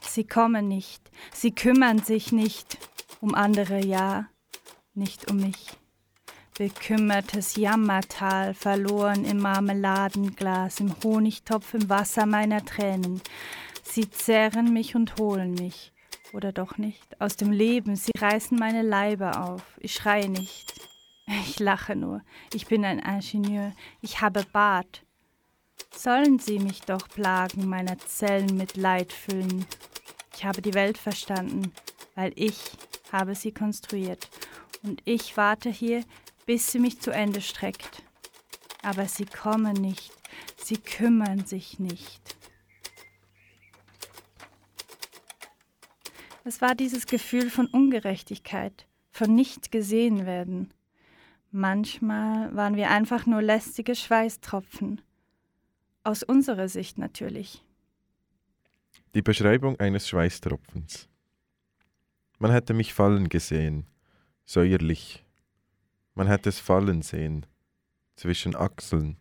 Sie 0.00 0.24
kommen 0.24 0.66
nicht, 0.66 1.08
sie 1.32 1.52
kümmern 1.52 2.00
sich 2.00 2.32
nicht 2.32 2.78
um 3.20 3.34
andere, 3.36 3.84
ja, 3.84 4.28
nicht 4.94 5.30
um 5.30 5.36
mich. 5.36 5.68
Bekümmertes 6.58 7.54
Jammertal, 7.54 8.54
verloren 8.54 9.24
im 9.24 9.38
Marmeladenglas, 9.38 10.80
im 10.80 10.94
Honigtopf, 11.04 11.74
im 11.74 11.88
Wasser 11.88 12.26
meiner 12.26 12.64
Tränen. 12.64 13.20
Sie 13.84 14.10
zerren 14.10 14.72
mich 14.72 14.96
und 14.96 15.16
holen 15.16 15.54
mich, 15.54 15.92
oder 16.32 16.52
doch 16.52 16.78
nicht, 16.78 17.20
aus 17.20 17.36
dem 17.36 17.52
Leben, 17.52 17.96
sie 17.96 18.12
reißen 18.16 18.58
meine 18.58 18.82
Leiber 18.82 19.44
auf. 19.44 19.62
Ich 19.78 19.94
schreie 19.94 20.28
nicht. 20.28 20.72
Ich 21.26 21.60
lache 21.60 21.94
nur. 21.94 22.22
Ich 22.52 22.66
bin 22.66 22.84
ein 22.84 22.98
Ingenieur. 22.98 23.72
Ich 24.00 24.20
habe 24.20 24.44
Bart. 24.52 25.04
Sollen 25.94 26.38
sie 26.38 26.58
mich 26.58 26.82
doch 26.82 27.08
plagen, 27.08 27.68
meiner 27.68 27.98
Zellen 27.98 28.56
mit 28.56 28.76
Leid 28.76 29.12
füllen. 29.12 29.66
Ich 30.36 30.44
habe 30.44 30.62
die 30.62 30.74
Welt 30.74 30.98
verstanden, 30.98 31.72
weil 32.14 32.32
ich 32.34 32.58
habe 33.12 33.34
sie 33.34 33.52
konstruiert. 33.52 34.28
Und 34.82 35.02
ich 35.04 35.36
warte 35.36 35.70
hier, 35.70 36.04
bis 36.46 36.72
sie 36.72 36.78
mich 36.78 37.00
zu 37.00 37.10
Ende 37.10 37.40
streckt. 37.40 38.02
Aber 38.82 39.06
sie 39.06 39.26
kommen 39.26 39.74
nicht, 39.74 40.12
sie 40.56 40.78
kümmern 40.78 41.44
sich 41.44 41.78
nicht. 41.78 42.39
Es 46.44 46.60
war 46.60 46.74
dieses 46.74 47.06
Gefühl 47.06 47.50
von 47.50 47.66
Ungerechtigkeit, 47.66 48.86
von 49.10 49.34
nicht 49.34 49.70
gesehen 49.70 50.24
werden. 50.24 50.72
Manchmal 51.50 52.54
waren 52.54 52.76
wir 52.76 52.90
einfach 52.90 53.26
nur 53.26 53.42
lästige 53.42 53.94
Schweißtropfen. 53.94 55.02
Aus 56.02 56.22
unserer 56.22 56.68
Sicht 56.68 56.96
natürlich. 56.96 57.62
Die 59.14 59.22
Beschreibung 59.22 59.78
eines 59.80 60.08
Schweißtropfens. 60.08 61.08
Man 62.38 62.52
hätte 62.52 62.72
mich 62.72 62.94
fallen 62.94 63.28
gesehen, 63.28 63.86
säuerlich. 64.46 65.26
Man 66.14 66.26
hätte 66.26 66.48
es 66.48 66.58
fallen 66.58 67.02
sehen, 67.02 67.44
zwischen 68.16 68.56
Achseln, 68.56 69.18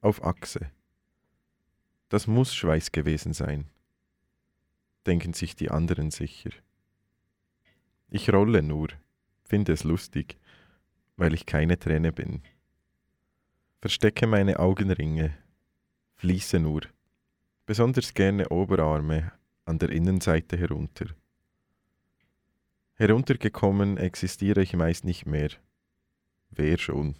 auf 0.00 0.22
Achse. 0.22 0.70
Das 2.08 2.26
muss 2.26 2.54
Schweiß 2.54 2.92
gewesen 2.92 3.32
sein, 3.32 3.68
denken 5.06 5.32
sich 5.32 5.56
die 5.56 5.70
anderen 5.70 6.10
sicher. 6.10 6.50
Ich 8.08 8.32
rolle 8.32 8.62
nur, 8.62 8.88
finde 9.44 9.72
es 9.72 9.84
lustig, 9.84 10.38
weil 11.16 11.34
ich 11.34 11.46
keine 11.46 11.78
Träne 11.78 12.12
bin. 12.12 12.42
Verstecke 13.80 14.26
meine 14.26 14.58
Augenringe, 14.58 15.36
fließe 16.16 16.58
nur 16.58 16.82
besonders 17.66 18.14
gerne 18.14 18.48
Oberarme 18.48 19.32
an 19.64 19.78
der 19.78 19.90
Innenseite 19.90 20.56
herunter. 20.56 21.06
Heruntergekommen 22.94 23.98
existiere 23.98 24.62
ich 24.62 24.74
meist 24.74 25.04
nicht 25.04 25.26
mehr. 25.26 25.50
Wer 26.50 26.78
schon? 26.78 27.16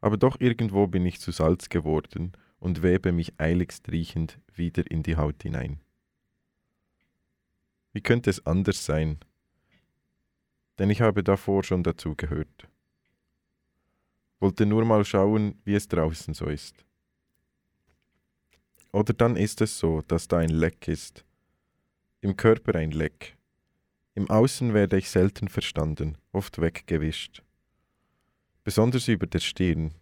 Aber 0.00 0.16
doch 0.16 0.40
irgendwo 0.40 0.86
bin 0.86 1.04
ich 1.04 1.20
zu 1.20 1.32
Salz 1.32 1.68
geworden 1.68 2.32
und 2.60 2.82
webe 2.82 3.12
mich 3.12 3.38
eiligst 3.38 3.90
riechend 3.90 4.38
wieder 4.54 4.88
in 4.88 5.02
die 5.02 5.16
Haut 5.16 5.42
hinein. 5.42 5.80
Wie 7.96 8.02
könnte 8.02 8.28
es 8.28 8.44
anders 8.44 8.84
sein? 8.84 9.20
Denn 10.78 10.90
ich 10.90 11.00
habe 11.00 11.24
davor 11.24 11.64
schon 11.64 11.82
dazu 11.82 12.14
gehört. 12.14 12.68
Wollte 14.38 14.66
nur 14.66 14.84
mal 14.84 15.02
schauen, 15.06 15.58
wie 15.64 15.76
es 15.76 15.88
draußen 15.88 16.34
so 16.34 16.44
ist. 16.44 16.84
Oder 18.92 19.14
dann 19.14 19.34
ist 19.34 19.62
es 19.62 19.78
so, 19.78 20.02
dass 20.02 20.28
da 20.28 20.36
ein 20.36 20.50
Leck 20.50 20.88
ist. 20.88 21.24
Im 22.20 22.36
Körper 22.36 22.74
ein 22.74 22.90
Leck. 22.90 23.38
Im 24.14 24.28
Außen 24.28 24.74
werde 24.74 24.98
ich 24.98 25.08
selten 25.08 25.48
verstanden, 25.48 26.18
oft 26.32 26.60
weggewischt. 26.60 27.42
Besonders 28.62 29.08
über 29.08 29.26
der 29.26 29.40
Stirn. 29.40 29.94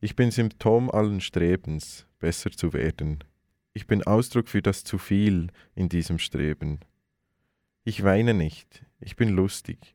Ich 0.00 0.16
bin 0.16 0.30
Symptom 0.30 0.90
allen 0.90 1.22
Strebens, 1.22 2.06
besser 2.18 2.50
zu 2.50 2.74
werden. 2.74 3.24
Ich 3.72 3.86
bin 3.86 4.02
Ausdruck 4.02 4.50
für 4.50 4.60
das 4.60 4.84
zu 4.84 4.98
viel 4.98 5.46
in 5.74 5.88
diesem 5.88 6.18
Streben. 6.18 6.80
Ich 7.88 8.02
weine 8.02 8.34
nicht, 8.34 8.84
ich 8.98 9.14
bin 9.14 9.28
lustig. 9.28 9.94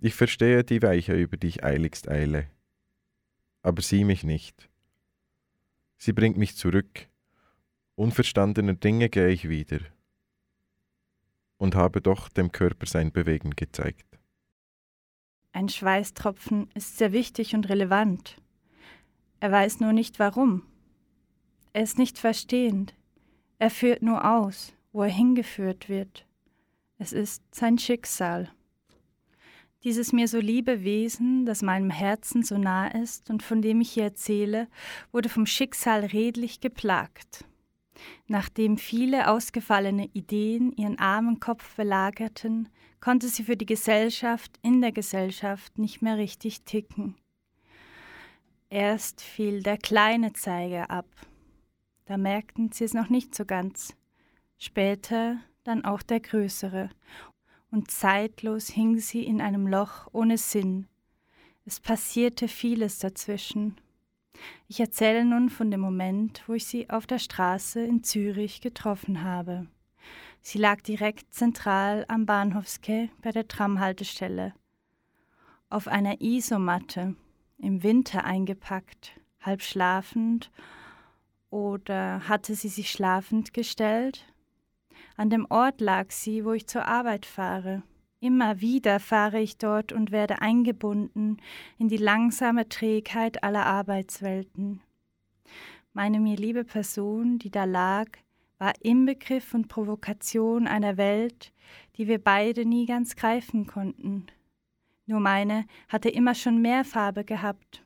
Ich 0.00 0.14
verstehe 0.14 0.64
die 0.64 0.80
Weiche, 0.80 1.12
über 1.12 1.36
die 1.36 1.48
ich 1.48 1.62
eiligst 1.62 2.08
eile. 2.08 2.48
Aber 3.60 3.82
sieh 3.82 4.02
mich 4.02 4.24
nicht. 4.24 4.70
Sie 5.98 6.14
bringt 6.14 6.38
mich 6.38 6.56
zurück. 6.56 7.10
Unverstandener 7.96 8.72
Dinge 8.72 9.10
gehe 9.10 9.28
ich 9.28 9.46
wieder. 9.46 9.78
Und 11.58 11.74
habe 11.74 12.00
doch 12.00 12.30
dem 12.30 12.50
Körper 12.50 12.86
sein 12.86 13.12
Bewegen 13.12 13.50
gezeigt. 13.50 14.18
Ein 15.52 15.68
Schweißtropfen 15.68 16.70
ist 16.70 16.96
sehr 16.96 17.12
wichtig 17.12 17.54
und 17.54 17.68
relevant. 17.68 18.40
Er 19.38 19.52
weiß 19.52 19.80
nur 19.80 19.92
nicht 19.92 20.18
warum. 20.18 20.62
Er 21.74 21.82
ist 21.82 21.98
nicht 21.98 22.18
verstehend. 22.18 22.94
Er 23.58 23.68
führt 23.68 24.00
nur 24.00 24.24
aus, 24.24 24.72
wo 24.92 25.02
er 25.02 25.10
hingeführt 25.10 25.90
wird. 25.90 26.26
Es 26.98 27.12
ist 27.12 27.42
sein 27.54 27.78
Schicksal. 27.78 28.50
Dieses 29.82 30.12
mir 30.12 30.28
so 30.28 30.38
liebe 30.38 30.82
Wesen, 30.82 31.44
das 31.44 31.60
meinem 31.60 31.90
Herzen 31.90 32.42
so 32.42 32.56
nah 32.56 32.88
ist 32.88 33.28
und 33.28 33.42
von 33.42 33.60
dem 33.60 33.80
ich 33.82 33.92
hier 33.92 34.04
erzähle, 34.04 34.68
wurde 35.12 35.28
vom 35.28 35.44
Schicksal 35.44 36.06
redlich 36.06 36.60
geplagt. 36.60 37.44
Nachdem 38.26 38.78
viele 38.78 39.28
ausgefallene 39.28 40.06
Ideen 40.14 40.72
ihren 40.72 40.98
armen 40.98 41.40
Kopf 41.40 41.76
belagerten, 41.76 42.68
konnte 43.00 43.28
sie 43.28 43.44
für 43.44 43.56
die 43.56 43.66
Gesellschaft 43.66 44.58
in 44.62 44.80
der 44.80 44.92
Gesellschaft 44.92 45.78
nicht 45.78 46.00
mehr 46.00 46.16
richtig 46.16 46.62
ticken. 46.62 47.16
Erst 48.70 49.20
fiel 49.20 49.62
der 49.62 49.76
kleine 49.76 50.32
Zeiger 50.32 50.90
ab. 50.90 51.06
Da 52.06 52.16
merkten 52.16 52.72
sie 52.72 52.84
es 52.84 52.94
noch 52.94 53.10
nicht 53.10 53.34
so 53.34 53.44
ganz. 53.44 53.94
Später 54.58 55.38
dann 55.64 55.84
auch 55.84 56.02
der 56.02 56.20
größere, 56.20 56.90
und 57.70 57.90
zeitlos 57.90 58.68
hing 58.68 58.98
sie 58.98 59.24
in 59.24 59.40
einem 59.40 59.66
Loch 59.66 60.08
ohne 60.12 60.38
Sinn. 60.38 60.86
Es 61.64 61.80
passierte 61.80 62.46
vieles 62.46 62.98
dazwischen. 62.98 63.76
Ich 64.68 64.80
erzähle 64.80 65.24
nun 65.24 65.48
von 65.48 65.70
dem 65.70 65.80
Moment, 65.80 66.42
wo 66.46 66.54
ich 66.54 66.66
sie 66.66 66.90
auf 66.90 67.06
der 67.06 67.18
Straße 67.18 67.80
in 67.80 68.04
Zürich 68.04 68.60
getroffen 68.60 69.22
habe. 69.22 69.66
Sie 70.40 70.58
lag 70.58 70.82
direkt 70.82 71.32
zentral 71.32 72.04
am 72.08 72.26
Bahnhofsquai 72.26 73.10
bei 73.22 73.32
der 73.32 73.48
Tramhaltestelle. 73.48 74.52
Auf 75.70 75.88
einer 75.88 76.20
Isomatte, 76.20 77.16
im 77.58 77.82
Winter 77.82 78.24
eingepackt, 78.24 79.18
halb 79.40 79.62
schlafend, 79.62 80.50
oder 81.48 82.28
hatte 82.28 82.54
sie 82.54 82.68
sich 82.68 82.90
schlafend 82.90 83.54
gestellt? 83.54 84.26
An 85.16 85.30
dem 85.30 85.46
Ort 85.48 85.80
lag 85.80 86.10
sie, 86.10 86.44
wo 86.44 86.52
ich 86.52 86.66
zur 86.66 86.86
Arbeit 86.86 87.26
fahre. 87.26 87.82
Immer 88.20 88.60
wieder 88.60 89.00
fahre 89.00 89.40
ich 89.40 89.58
dort 89.58 89.92
und 89.92 90.10
werde 90.10 90.40
eingebunden 90.40 91.36
in 91.78 91.88
die 91.88 91.98
langsame 91.98 92.68
Trägheit 92.68 93.44
aller 93.44 93.66
Arbeitswelten. 93.66 94.80
Meine 95.92 96.18
mir 96.18 96.36
liebe 96.36 96.64
Person, 96.64 97.38
die 97.38 97.50
da 97.50 97.64
lag, 97.64 98.06
war 98.58 98.72
Inbegriff 98.80 99.54
und 99.54 99.68
Provokation 99.68 100.66
einer 100.66 100.96
Welt, 100.96 101.52
die 101.96 102.08
wir 102.08 102.18
beide 102.18 102.64
nie 102.64 102.86
ganz 102.86 103.14
greifen 103.14 103.66
konnten. 103.66 104.26
Nur 105.06 105.20
meine 105.20 105.66
hatte 105.88 106.08
immer 106.08 106.34
schon 106.34 106.62
mehr 106.62 106.84
Farbe 106.84 107.24
gehabt. 107.24 107.84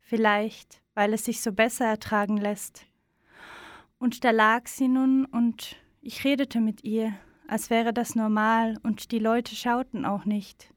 Vielleicht, 0.00 0.82
weil 0.94 1.12
es 1.12 1.24
sich 1.24 1.40
so 1.40 1.52
besser 1.52 1.86
ertragen 1.86 2.36
lässt. 2.36 2.86
Und 3.98 4.24
da 4.24 4.30
lag 4.30 4.66
sie 4.66 4.88
nun 4.88 5.24
und 5.24 5.76
ich 6.06 6.24
redete 6.24 6.60
mit 6.60 6.84
ihr, 6.84 7.14
als 7.48 7.68
wäre 7.68 7.92
das 7.92 8.14
normal 8.14 8.78
und 8.84 9.10
die 9.10 9.18
Leute 9.18 9.56
schauten 9.56 10.04
auch 10.04 10.24
nicht. 10.24 10.72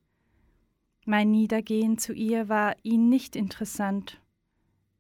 Mein 1.05 1.29
Niedergehen 1.29 1.99
zu 1.99 2.13
ihr 2.13 2.49
war 2.49 2.75
ihnen 2.81 3.09
nicht 3.09 3.35
interessant. 3.35 4.19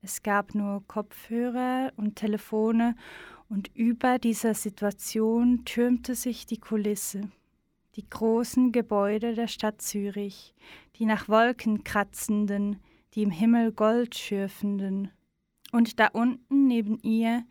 Es 0.01 0.21
gab 0.21 0.53
nur 0.53 0.83
Kopfhörer 0.87 1.91
und 1.97 2.15
Telefone 2.15 2.95
und 3.49 3.75
über 3.75 4.19
dieser 4.19 4.53
Situation 4.53 5.65
türmte 5.65 6.13
sich 6.13 6.45
die 6.45 6.59
Kulisse. 6.59 7.31
Die 7.95 8.07
großen 8.07 8.71
Gebäude 8.71 9.33
der 9.33 9.47
Stadt 9.47 9.81
Zürich, 9.81 10.53
die 10.97 11.05
nach 11.05 11.27
Wolken 11.27 11.83
kratzenden, 11.83 12.79
die 13.15 13.23
im 13.23 13.31
Himmel 13.31 13.71
Gold 13.71 14.15
schürfenden. 14.15 15.09
Und 15.71 15.99
da 15.99 16.07
unten 16.13 16.67
neben 16.67 16.99
ihr 17.01 17.43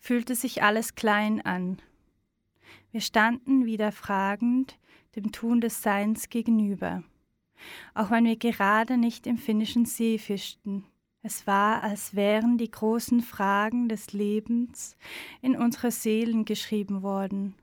fühlte 0.00 0.34
sich 0.34 0.64
alles 0.64 0.96
klein 0.96 1.40
an. 1.40 1.78
Wir 2.94 3.00
standen 3.00 3.66
wieder 3.66 3.90
fragend 3.90 4.78
dem 5.16 5.32
Tun 5.32 5.60
des 5.60 5.82
Seins 5.82 6.28
gegenüber. 6.28 7.02
Auch 7.92 8.12
wenn 8.12 8.24
wir 8.24 8.36
gerade 8.36 8.96
nicht 8.98 9.26
im 9.26 9.36
finnischen 9.36 9.84
See 9.84 10.16
fischten. 10.16 10.84
Es 11.20 11.44
war, 11.48 11.82
als 11.82 12.14
wären 12.14 12.56
die 12.56 12.70
großen 12.70 13.20
Fragen 13.20 13.88
des 13.88 14.12
Lebens 14.12 14.96
in 15.42 15.56
unsere 15.56 15.90
Seelen 15.90 16.44
geschrieben 16.44 17.02
worden. 17.02 17.56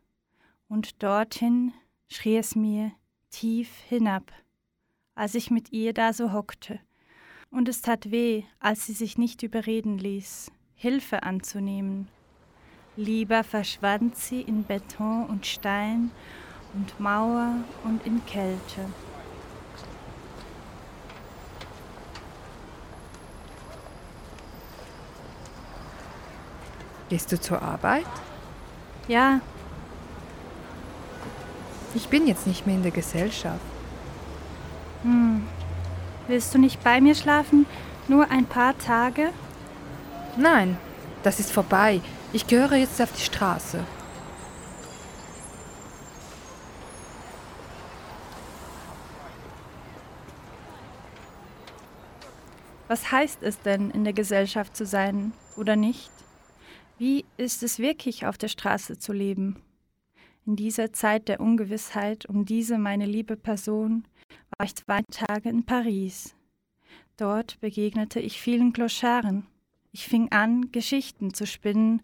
Und 0.68 1.02
dorthin 1.02 1.72
schrie 2.10 2.36
es 2.36 2.58
mir 2.58 2.92
tief 3.30 3.70
hinab, 3.88 4.34
als 5.16 5.34
ich 5.34 5.50
mit 5.50 5.72
ihr 5.72 5.94
da 5.94 6.12
so 6.12 6.34
hockte. 6.34 6.82
Und 7.52 7.70
es 7.70 7.82
tat 7.82 8.12
weh, 8.12 8.44
als 8.60 8.86
sie 8.86 8.94
sich 8.94 9.18
nicht 9.18 9.44
überreden 9.44 9.98
ließ, 9.98 10.52
Hilfe 10.76 11.24
anzunehmen 11.24 12.10
Lieber 12.98 13.44
verschwand 13.46 14.18
sie 14.18 14.42
in 14.42 14.66
Beton 14.66 15.26
und 15.28 15.46
Stein 15.46 16.12
und 16.74 17.00
Mauer 17.00 17.56
und 17.86 18.06
in 18.06 18.26
Kälte. 18.26 18.86
Gehst 27.08 27.32
du 27.32 27.40
zur 27.40 27.62
Arbeit? 27.62 28.06
Ja. 29.08 29.40
Ich 31.94 32.08
bin 32.08 32.28
jetzt 32.28 32.48
nicht 32.48 32.66
mehr 32.66 32.76
in 32.76 32.84
der 32.84 32.92
Gesellschaft. 32.92 33.60
Hm. 35.04 35.46
Willst 36.28 36.54
du 36.54 36.60
nicht 36.60 36.84
bei 36.84 37.02
mir 37.02 37.16
schlafen? 37.16 37.66
Nur 38.08 38.30
ein 38.30 38.46
paar 38.46 38.78
Tage? 38.78 39.30
Nein, 40.38 40.78
das 41.24 41.40
ist 41.40 41.52
vorbei. 41.52 42.02
Ich 42.34 42.48
gehöre 42.48 42.76
jetzt 42.76 43.02
auf 43.02 43.12
die 43.12 43.22
Straße. 43.22 43.86
Was 52.88 53.12
heißt 53.12 53.44
es 53.44 53.60
denn, 53.60 53.90
in 53.92 54.06
der 54.06 54.14
Gesellschaft 54.14 54.78
zu 54.78 54.86
sein 54.86 55.34
oder 55.58 55.76
nicht? 55.76 56.10
Wie 56.98 57.26
ist 57.36 57.64
es 57.64 57.80
wirklich, 57.80 58.26
auf 58.26 58.38
der 58.38 58.48
Straße 58.48 58.98
zu 58.98 59.12
leben? 59.12 59.62
In 60.46 60.56
dieser 60.56 60.94
Zeit 60.94 61.28
der 61.28 61.42
Ungewissheit 61.42 62.26
um 62.28 62.46
diese 62.46 62.78
meine 62.78 63.06
liebe 63.06 63.36
Person 63.36 64.06
war 64.58 64.66
ich 64.66 64.76
zwei 64.76 65.02
Tage 65.12 65.50
in 65.50 65.66
Paris. 65.66 66.34
Dort 67.18 67.60
begegnete 67.60 68.22
ich 68.22 68.40
vielen 68.42 68.72
Clocharden, 68.72 69.48
ich 69.92 70.08
fing 70.08 70.32
an, 70.32 70.72
Geschichten 70.72 71.34
zu 71.34 71.46
spinnen, 71.46 72.02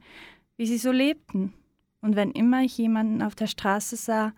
wie 0.58 0.68
sie 0.68 0.78
so 0.78 0.92
lebten, 0.92 1.54
und 2.02 2.16
wenn 2.16 2.32
immer 2.32 2.62
ich 2.62 2.78
jemanden 2.78 3.22
auf 3.22 3.36
der 3.36 3.48
Straße 3.48 3.96
sah, 3.96 4.34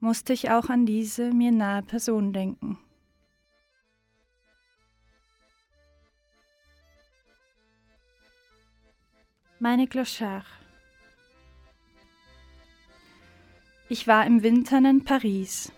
musste 0.00 0.32
ich 0.32 0.50
auch 0.50 0.68
an 0.68 0.84
diese 0.84 1.32
mir 1.32 1.52
nahe 1.52 1.82
Person 1.82 2.32
denken. 2.32 2.78
Meine 9.58 9.86
Clochard 9.86 10.44
Ich 13.88 14.08
war 14.08 14.26
im 14.26 14.42
winternen 14.42 15.04
Paris. 15.04 15.70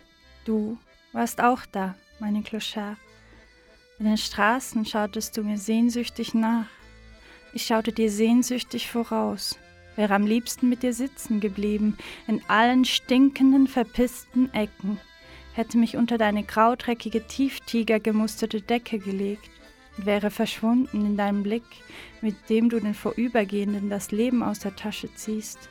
Du 0.46 0.78
warst 1.12 1.40
auch 1.40 1.66
da, 1.66 1.94
meine 2.18 2.42
Clochard. 2.42 2.96
In 3.98 4.06
den 4.06 4.16
Straßen 4.16 4.86
schautest 4.86 5.36
du 5.36 5.42
mir 5.42 5.58
sehnsüchtig 5.58 6.32
nach. 6.32 6.66
Ich 7.54 7.66
schaute 7.66 7.92
dir 7.92 8.10
sehnsüchtig 8.10 8.90
voraus, 8.90 9.56
wäre 9.94 10.12
am 10.14 10.26
liebsten 10.26 10.68
mit 10.68 10.82
dir 10.82 10.92
sitzen 10.92 11.38
geblieben, 11.38 11.96
in 12.26 12.42
allen 12.48 12.84
stinkenden, 12.84 13.68
verpissten 13.68 14.52
Ecken, 14.52 14.98
hätte 15.52 15.78
mich 15.78 15.96
unter 15.96 16.18
deine 16.18 16.42
graudreckige, 16.42 17.24
tieftigergemusterte 17.28 18.60
Decke 18.60 18.98
gelegt 18.98 19.48
und 19.96 20.04
wäre 20.04 20.32
verschwunden 20.32 21.06
in 21.06 21.16
deinem 21.16 21.44
Blick, 21.44 21.62
mit 22.20 22.34
dem 22.50 22.70
du 22.70 22.80
den 22.80 22.92
Vorübergehenden 22.92 23.88
das 23.88 24.10
Leben 24.10 24.42
aus 24.42 24.58
der 24.58 24.74
Tasche 24.74 25.14
ziehst. 25.14 25.68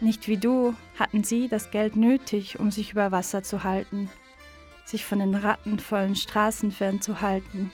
Nicht 0.00 0.26
wie 0.26 0.38
du 0.38 0.74
hatten 0.98 1.22
sie 1.22 1.46
das 1.46 1.70
Geld 1.70 1.94
nötig, 1.94 2.58
um 2.58 2.72
sich 2.72 2.90
über 2.90 3.12
Wasser 3.12 3.44
zu 3.44 3.62
halten, 3.62 4.10
sich 4.84 5.04
von 5.04 5.20
den 5.20 5.36
rattenvollen 5.36 6.16
Straßen 6.16 6.72
fernzuhalten. 6.72 7.70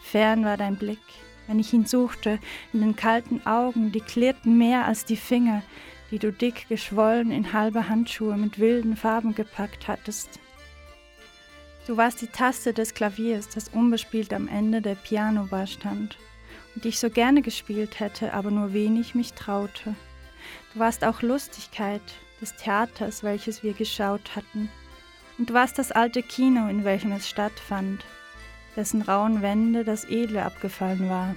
Fern 0.00 0.42
war 0.46 0.56
dein 0.56 0.76
Blick, 0.76 0.98
wenn 1.46 1.58
ich 1.58 1.72
ihn 1.72 1.86
suchte, 1.86 2.38
in 2.72 2.80
den 2.80 2.96
kalten 2.96 3.44
Augen, 3.46 3.92
die 3.92 4.00
klirrten 4.00 4.58
mehr 4.58 4.86
als 4.86 5.04
die 5.04 5.16
Finger, 5.16 5.62
die 6.10 6.18
du 6.18 6.32
dick 6.32 6.68
geschwollen 6.68 7.30
in 7.30 7.52
halbe 7.52 7.88
Handschuhe 7.88 8.36
mit 8.36 8.58
wilden 8.58 8.96
Farben 8.96 9.34
gepackt 9.34 9.88
hattest. 9.88 10.38
Du 11.86 11.96
warst 11.96 12.22
die 12.22 12.28
Taste 12.28 12.72
des 12.72 12.94
Klaviers, 12.94 13.48
das 13.48 13.68
unbespielt 13.68 14.32
am 14.32 14.46
Ende 14.46 14.80
der 14.80 14.94
Pianobar 14.94 15.66
stand 15.66 16.16
und 16.74 16.84
die 16.84 16.88
ich 16.88 17.00
so 17.00 17.10
gerne 17.10 17.42
gespielt 17.42 17.98
hätte, 17.98 18.34
aber 18.34 18.50
nur 18.50 18.72
wenig 18.72 19.14
mich 19.14 19.32
traute. 19.32 19.94
Du 20.72 20.80
warst 20.80 21.04
auch 21.04 21.22
Lustigkeit 21.22 22.02
des 22.40 22.54
Theaters, 22.56 23.22
welches 23.22 23.62
wir 23.62 23.72
geschaut 23.72 24.36
hatten, 24.36 24.68
und 25.38 25.50
du 25.50 25.54
warst 25.54 25.78
das 25.78 25.92
alte 25.92 26.22
Kino, 26.22 26.68
in 26.68 26.84
welchem 26.84 27.12
es 27.12 27.28
stattfand, 27.28 28.04
dessen 28.76 29.02
rauen 29.02 29.42
Wände 29.42 29.84
das 29.84 30.04
Edle 30.04 30.44
abgefallen 30.44 31.08
war. 31.08 31.36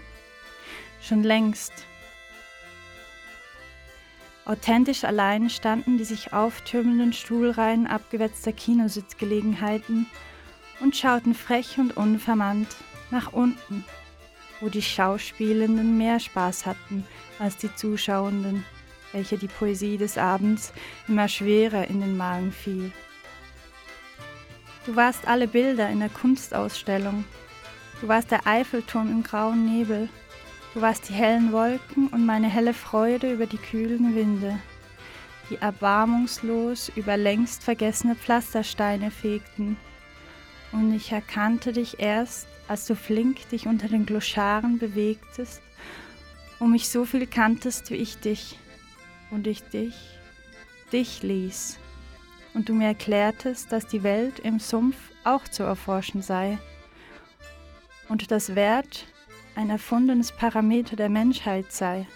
Schon 1.02 1.24
längst. 1.24 1.74
Authentisch 4.46 5.04
allein 5.04 5.50
standen 5.50 5.98
die 5.98 6.04
sich 6.04 6.34
auftürmenden 6.34 7.14
Stuhlreihen 7.14 7.88
abgewetzter 7.88 8.54
Kinositzgelegenheiten 8.54 10.06
und 10.80 10.96
schauten 10.96 11.34
frech 11.34 11.80
und 11.80 11.98
unvermannt 11.98 12.76
nach 13.10 13.34
unten, 13.34 13.84
wo 14.62 14.70
die 14.70 14.82
Schauspielenden 14.82 15.98
mehr 15.98 16.20
Spaß 16.20 16.66
hatten 16.66 17.06
als 17.40 17.58
die 17.58 17.74
Zuschauenden, 17.74 18.64
welche 19.12 19.38
die 19.38 19.48
Poesie 19.48 19.98
des 19.98 20.18
Abends 20.18 20.74
immer 21.08 21.28
schwerer 21.28 21.88
in 21.88 22.02
den 22.02 22.16
Magen 22.16 22.52
fiel. 22.52 22.92
Du 24.86 24.96
warst 24.96 25.28
alle 25.28 25.48
Bilder 25.48 25.90
in 25.90 26.00
der 26.00 26.10
Kunstausstellung. 26.10 27.26
Du 28.02 28.08
warst 28.08 28.30
der 28.30 28.46
Eiffelturm 28.46 29.10
im 29.10 29.24
grauen 29.24 29.66
Nebel. 29.66 30.10
Du 30.76 30.82
warst 30.82 31.10
die 31.10 31.14
hellen 31.14 31.52
Wolken 31.52 32.08
und 32.10 32.24
meine 32.26 32.48
helle 32.48 32.74
Freude 32.74 33.34
über 33.34 33.48
die 33.48 33.58
kühlen 33.58 34.16
Winde, 34.16 34.60
die 35.50 35.56
erbarmungslos 35.56 36.92
über 36.96 37.18
längst 37.18 37.64
vergessene 37.64 38.16
Pflastersteine 38.16 39.10
fegten. 39.10 39.78
Und 40.72 40.94
ich 40.94 41.12
erkannte 41.12 41.74
dich 41.74 42.00
erst, 42.00 42.48
als 42.68 42.86
du 42.86 42.96
flink 42.96 43.50
dich 43.50 43.66
unter 43.66 43.88
den 43.88 44.06
Gloscharen 44.06 44.78
bewegtest 44.78 45.64
und 46.60 46.72
mich 46.72 46.90
so 46.90 47.06
viel 47.06 47.26
kanntest 47.26 47.90
wie 47.90 47.96
ich 47.96 48.20
dich 48.20 48.60
und 49.32 49.48
ich 49.48 49.64
dich, 49.64 49.96
dich 50.92 51.24
ließ 51.24 51.80
und 52.56 52.70
du 52.70 52.74
mir 52.74 52.88
erklärtest, 52.88 53.72
dass 53.72 53.86
die 53.86 54.02
Welt 54.02 54.40
im 54.40 54.60
Sumpf 54.60 54.96
auch 55.24 55.48
zu 55.48 55.64
erforschen 55.64 56.22
sei 56.22 56.58
und 58.10 58.32
das 58.32 58.56
Wert 58.56 59.06
ein 59.56 59.70
erfundenes 59.70 60.32
Parameter 60.32 60.96
der 60.96 61.10
Menschheit 61.10 61.72
sei. 61.72 62.08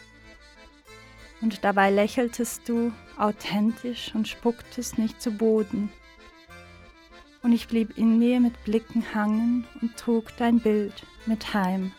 Und 1.41 1.63
dabei 1.63 1.89
lächeltest 1.89 2.67
du 2.67 2.91
authentisch 3.17 4.13
und 4.13 4.27
spucktest 4.27 4.97
nicht 4.97 5.21
zu 5.21 5.31
Boden. 5.31 5.91
Und 7.41 7.53
ich 7.53 7.67
blieb 7.67 7.97
in 7.97 8.19
mir 8.19 8.41
mit 8.41 8.61
Blicken 8.65 9.03
hangen 9.13 9.65
und 9.81 9.95
trug 9.95 10.35
dein 10.37 10.59
Bild 10.59 11.05
mit 11.25 11.53
heim. 11.53 11.93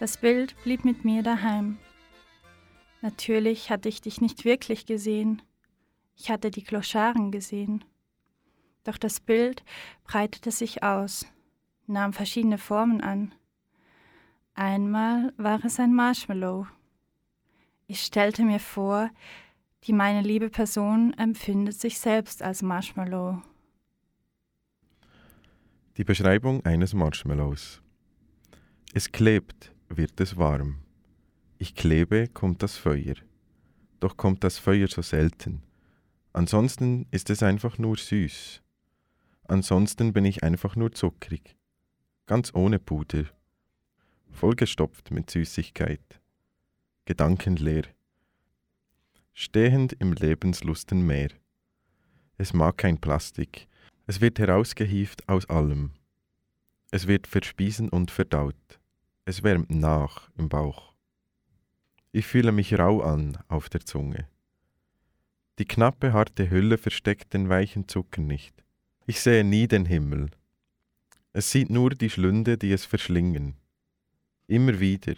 Das 0.00 0.16
Bild 0.16 0.54
blieb 0.62 0.84
mit 0.84 1.04
mir 1.04 1.22
daheim. 1.22 1.78
Natürlich 3.00 3.70
hatte 3.70 3.88
ich 3.88 4.00
dich 4.00 4.20
nicht 4.20 4.44
wirklich 4.44 4.86
gesehen. 4.86 5.42
Ich 6.16 6.30
hatte 6.30 6.50
die 6.50 6.64
Kloscharen 6.64 7.30
gesehen. 7.30 7.84
Doch 8.84 8.98
das 8.98 9.20
Bild 9.20 9.62
breitete 10.04 10.50
sich 10.50 10.82
aus, 10.82 11.26
nahm 11.86 12.12
verschiedene 12.12 12.58
Formen 12.58 13.00
an. 13.00 13.34
Einmal 14.54 15.32
war 15.36 15.64
es 15.64 15.78
ein 15.78 15.94
Marshmallow. 15.94 16.66
Ich 17.86 18.00
stellte 18.00 18.42
mir 18.42 18.58
vor, 18.58 19.10
die 19.84 19.92
meine 19.92 20.22
liebe 20.22 20.50
Person 20.50 21.14
empfindet 21.14 21.80
sich 21.80 22.00
selbst 22.00 22.42
als 22.42 22.62
Marshmallow. 22.62 23.40
Die 25.96 26.04
Beschreibung 26.04 26.64
eines 26.64 26.94
Marshmallows. 26.94 27.80
Es 28.92 29.12
klebt, 29.12 29.72
wird 29.88 30.20
es 30.20 30.36
warm. 30.36 30.78
Ich 31.60 31.74
klebe, 31.74 32.28
kommt 32.28 32.62
das 32.62 32.76
Feuer. 32.76 33.16
Doch 33.98 34.16
kommt 34.16 34.44
das 34.44 34.58
Feuer 34.58 34.86
so 34.86 35.02
selten. 35.02 35.62
Ansonsten 36.32 37.06
ist 37.10 37.30
es 37.30 37.42
einfach 37.42 37.78
nur 37.78 37.96
süß. 37.96 38.62
Ansonsten 39.48 40.12
bin 40.12 40.24
ich 40.24 40.44
einfach 40.44 40.76
nur 40.76 40.92
zuckrig. 40.92 41.56
Ganz 42.26 42.54
ohne 42.54 42.78
Puder. 42.78 43.24
Vollgestopft 44.30 45.10
mit 45.10 45.30
Süßigkeit. 45.30 46.20
Gedankenleer. 47.06 47.86
Stehend 49.32 49.94
im 49.94 50.12
lebenslusten 50.12 51.04
Meer. 51.04 51.30
Es 52.36 52.52
mag 52.52 52.78
kein 52.78 52.98
Plastik. 52.98 53.66
Es 54.06 54.20
wird 54.20 54.38
herausgehieft 54.38 55.28
aus 55.28 55.50
allem. 55.50 55.90
Es 56.92 57.08
wird 57.08 57.26
verspiesen 57.26 57.88
und 57.88 58.12
verdaut. 58.12 58.78
Es 59.24 59.42
wärmt 59.42 59.70
nach 59.70 60.30
im 60.36 60.48
Bauch. 60.48 60.87
Ich 62.10 62.26
fühle 62.26 62.52
mich 62.52 62.78
rau 62.78 63.02
an 63.02 63.38
auf 63.48 63.68
der 63.68 63.84
Zunge. 63.84 64.28
Die 65.58 65.66
knappe, 65.66 66.12
harte 66.14 66.48
Hülle 66.48 66.78
versteckt 66.78 67.34
den 67.34 67.48
weichen 67.48 67.86
Zucker 67.86 68.22
nicht. 68.22 68.64
Ich 69.06 69.20
sehe 69.20 69.44
nie 69.44 69.68
den 69.68 69.84
Himmel. 69.84 70.30
Es 71.32 71.50
sieht 71.50 71.68
nur 71.68 71.90
die 71.90 72.08
Schlünde, 72.08 72.56
die 72.56 72.72
es 72.72 72.84
verschlingen. 72.84 73.56
Immer 74.46 74.80
wieder. 74.80 75.14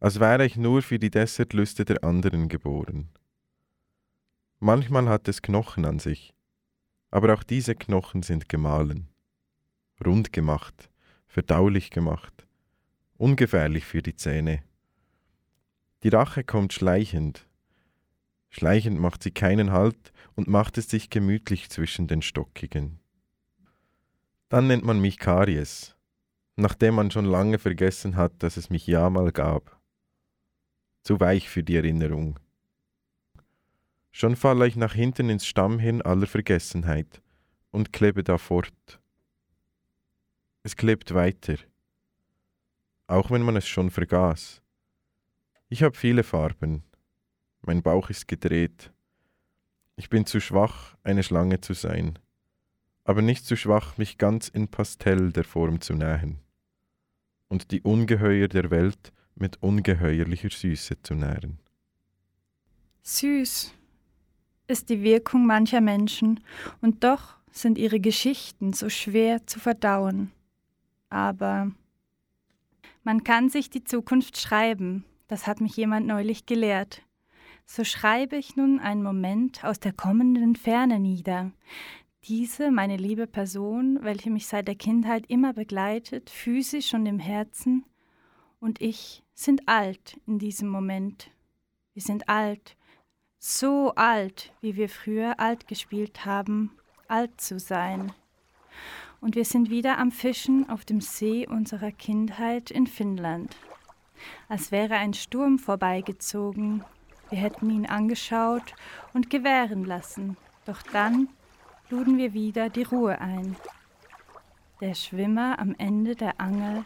Als 0.00 0.18
wäre 0.18 0.46
ich 0.46 0.56
nur 0.56 0.80
für 0.80 0.98
die 0.98 1.10
Dessertlüste 1.10 1.84
der 1.84 2.02
anderen 2.02 2.48
geboren. 2.48 3.10
Manchmal 4.60 5.08
hat 5.08 5.28
es 5.28 5.42
Knochen 5.42 5.84
an 5.84 5.98
sich, 5.98 6.34
aber 7.10 7.34
auch 7.34 7.42
diese 7.42 7.74
Knochen 7.74 8.22
sind 8.22 8.48
gemahlen. 8.48 9.08
Rund 10.04 10.32
gemacht, 10.32 10.90
verdaulich 11.26 11.90
gemacht, 11.90 12.46
ungefährlich 13.16 13.84
für 13.84 14.02
die 14.02 14.16
Zähne. 14.16 14.62
Die 16.02 16.08
Rache 16.08 16.44
kommt 16.44 16.72
schleichend, 16.72 17.46
Schleichend 18.54 19.00
macht 19.00 19.22
sie 19.22 19.30
keinen 19.30 19.72
Halt 19.72 20.12
und 20.34 20.46
macht 20.46 20.76
es 20.76 20.90
sich 20.90 21.08
gemütlich 21.08 21.70
zwischen 21.70 22.06
den 22.06 22.20
Stockigen. 22.20 23.00
Dann 24.50 24.66
nennt 24.66 24.84
man 24.84 25.00
mich 25.00 25.18
Karies, 25.18 25.96
nachdem 26.56 26.96
man 26.96 27.10
schon 27.10 27.24
lange 27.24 27.58
vergessen 27.58 28.14
hat, 28.14 28.42
dass 28.42 28.58
es 28.58 28.68
mich 28.68 28.86
ja 28.86 29.08
mal 29.08 29.32
gab. 29.32 29.80
Zu 31.02 31.18
weich 31.18 31.48
für 31.48 31.62
die 31.62 31.76
Erinnerung. 31.76 32.38
Schon 34.10 34.36
falle 34.36 34.66
ich 34.66 34.76
nach 34.76 34.92
hinten 34.92 35.30
ins 35.30 35.46
Stammhirn 35.46 36.02
aller 36.02 36.26
Vergessenheit 36.26 37.22
und 37.70 37.94
klebe 37.94 38.22
da 38.22 38.36
fort. 38.36 39.00
Es 40.62 40.76
klebt 40.76 41.14
weiter, 41.14 41.56
auch 43.06 43.30
wenn 43.30 43.42
man 43.42 43.56
es 43.56 43.66
schon 43.66 43.90
vergaß. 43.90 44.61
Ich 45.72 45.82
habe 45.82 45.96
viele 45.96 46.22
Farben, 46.22 46.82
mein 47.62 47.80
Bauch 47.80 48.10
ist 48.10 48.28
gedreht. 48.28 48.92
Ich 49.96 50.10
bin 50.10 50.26
zu 50.26 50.38
schwach, 50.38 50.98
eine 51.02 51.22
Schlange 51.22 51.62
zu 51.62 51.72
sein, 51.72 52.18
aber 53.04 53.22
nicht 53.22 53.46
zu 53.46 53.56
schwach, 53.56 53.96
mich 53.96 54.18
ganz 54.18 54.48
in 54.48 54.68
Pastell 54.68 55.32
der 55.32 55.44
Form 55.44 55.80
zu 55.80 55.94
nähen 55.94 56.40
und 57.48 57.70
die 57.70 57.80
Ungeheuer 57.80 58.48
der 58.48 58.70
Welt 58.70 59.14
mit 59.34 59.62
ungeheuerlicher 59.62 60.50
Süße 60.50 61.00
zu 61.02 61.14
nähren. 61.14 61.58
Süß 63.02 63.72
ist 64.66 64.90
die 64.90 65.02
Wirkung 65.02 65.46
mancher 65.46 65.80
Menschen, 65.80 66.40
und 66.82 67.02
doch 67.02 67.36
sind 67.50 67.78
ihre 67.78 67.98
Geschichten 67.98 68.74
so 68.74 68.90
schwer 68.90 69.46
zu 69.46 69.58
verdauen. 69.58 70.32
Aber 71.08 71.72
man 73.04 73.24
kann 73.24 73.48
sich 73.48 73.70
die 73.70 73.84
Zukunft 73.84 74.38
schreiben, 74.38 75.06
das 75.32 75.46
hat 75.46 75.60
mich 75.60 75.76
jemand 75.76 76.06
neulich 76.06 76.46
gelehrt 76.46 77.02
so 77.64 77.84
schreibe 77.84 78.36
ich 78.36 78.56
nun 78.56 78.80
einen 78.80 79.02
Moment 79.02 79.64
aus 79.64 79.80
der 79.80 79.92
kommenden 79.92 80.56
Ferne 80.56 80.98
nieder. 80.98 81.52
Diese, 82.24 82.70
meine 82.70 82.96
liebe 82.96 83.26
Person, 83.26 83.98
welche 84.02 84.30
mich 84.30 84.46
seit 84.46 84.68
der 84.68 84.74
Kindheit 84.74 85.24
immer 85.28 85.52
begleitet, 85.52 86.30
physisch 86.30 86.94
und 86.94 87.06
im 87.06 87.18
Herzen, 87.18 87.84
und 88.60 88.80
ich 88.80 89.24
sind 89.34 89.68
alt 89.68 90.20
in 90.26 90.38
diesem 90.38 90.68
Moment. 90.68 91.30
Wir 91.94 92.02
sind 92.02 92.28
alt, 92.28 92.76
so 93.38 93.92
alt, 93.96 94.52
wie 94.60 94.76
wir 94.76 94.88
früher 94.88 95.40
alt 95.40 95.66
gespielt 95.66 96.24
haben, 96.24 96.70
alt 97.08 97.40
zu 97.40 97.58
sein. 97.58 98.12
Und 99.20 99.34
wir 99.34 99.44
sind 99.44 99.68
wieder 99.68 99.98
am 99.98 100.12
Fischen 100.12 100.68
auf 100.68 100.84
dem 100.84 101.00
See 101.00 101.46
unserer 101.48 101.90
Kindheit 101.90 102.70
in 102.70 102.86
Finnland. 102.86 103.56
Als 104.48 104.72
wäre 104.72 104.94
ein 104.94 105.14
Sturm 105.14 105.58
vorbeigezogen, 105.58 106.84
wir 107.30 107.38
hätten 107.38 107.70
ihn 107.70 107.86
angeschaut 107.86 108.74
und 109.14 109.30
gewähren 109.30 109.84
lassen, 109.84 110.36
doch 110.66 110.82
dann 110.82 111.28
luden 111.88 112.18
wir 112.18 112.32
wieder 112.32 112.68
die 112.68 112.82
Ruhe 112.82 113.20
ein. 113.20 113.56
Der 114.80 114.94
Schwimmer 114.94 115.58
am 115.58 115.74
Ende 115.78 116.16
der 116.16 116.40
Angel 116.40 116.84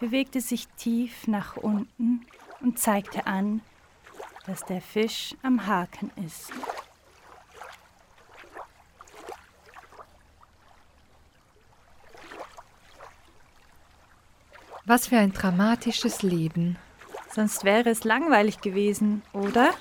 bewegte 0.00 0.40
sich 0.40 0.68
tief 0.76 1.26
nach 1.26 1.56
unten 1.56 2.26
und 2.60 2.78
zeigte 2.78 3.26
an, 3.26 3.60
dass 4.46 4.64
der 4.64 4.80
Fisch 4.80 5.34
am 5.42 5.66
Haken 5.66 6.10
ist. 6.24 6.52
Was 14.88 15.08
für 15.08 15.18
ein 15.18 15.32
dramatisches 15.32 16.22
Leben. 16.22 16.78
Sonst 17.34 17.64
wäre 17.64 17.90
es 17.90 18.04
langweilig 18.04 18.60
gewesen, 18.60 19.22
oder? 19.32 19.74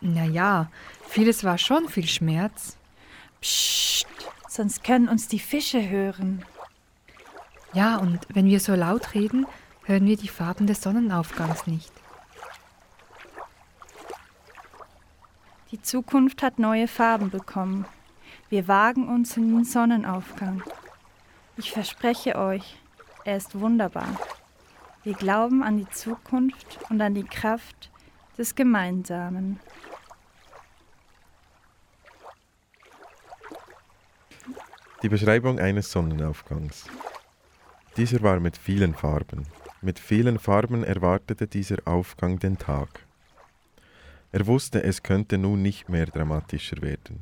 Naja, 0.00 0.68
vieles 1.08 1.44
war 1.44 1.58
schon 1.58 1.88
viel 1.88 2.08
Schmerz. 2.08 2.76
Psst, 3.40 4.08
sonst 4.48 4.82
können 4.82 5.08
uns 5.08 5.28
die 5.28 5.38
Fische 5.38 5.88
hören. 5.88 6.44
Ja, 7.72 7.98
und 7.98 8.26
wenn 8.30 8.46
wir 8.46 8.58
so 8.58 8.74
laut 8.74 9.14
reden, 9.14 9.46
hören 9.84 10.06
wir 10.06 10.16
die 10.16 10.26
Farben 10.26 10.66
des 10.66 10.82
Sonnenaufgangs 10.82 11.68
nicht. 11.68 11.92
Die 15.70 15.80
Zukunft 15.80 16.42
hat 16.42 16.58
neue 16.58 16.88
Farben 16.88 17.30
bekommen. 17.30 17.86
Wir 18.48 18.66
wagen 18.66 19.06
uns 19.06 19.36
in 19.36 19.54
den 19.54 19.64
Sonnenaufgang. 19.64 20.64
Ich 21.56 21.70
verspreche 21.70 22.36
euch, 22.36 22.76
er 23.24 23.36
ist 23.36 23.58
wunderbar. 23.58 24.18
Wir 25.04 25.14
glauben 25.14 25.62
an 25.62 25.78
die 25.78 25.88
Zukunft 25.90 26.78
und 26.90 27.00
an 27.00 27.14
die 27.14 27.24
Kraft 27.24 27.90
des 28.36 28.54
Gemeinsamen. 28.54 29.60
Die 35.02 35.08
Beschreibung 35.08 35.60
eines 35.60 35.92
Sonnenaufgangs. 35.92 36.86
Dieser 37.96 38.20
war 38.22 38.40
mit 38.40 38.56
vielen 38.56 38.94
Farben. 38.94 39.46
Mit 39.80 39.98
vielen 39.98 40.38
Farben 40.38 40.82
erwartete 40.82 41.46
dieser 41.46 41.76
Aufgang 41.84 42.38
den 42.38 42.58
Tag. 42.58 43.06
Er 44.32 44.46
wusste, 44.46 44.82
es 44.82 45.02
könnte 45.02 45.38
nun 45.38 45.62
nicht 45.62 45.88
mehr 45.88 46.06
dramatischer 46.06 46.82
werden. 46.82 47.20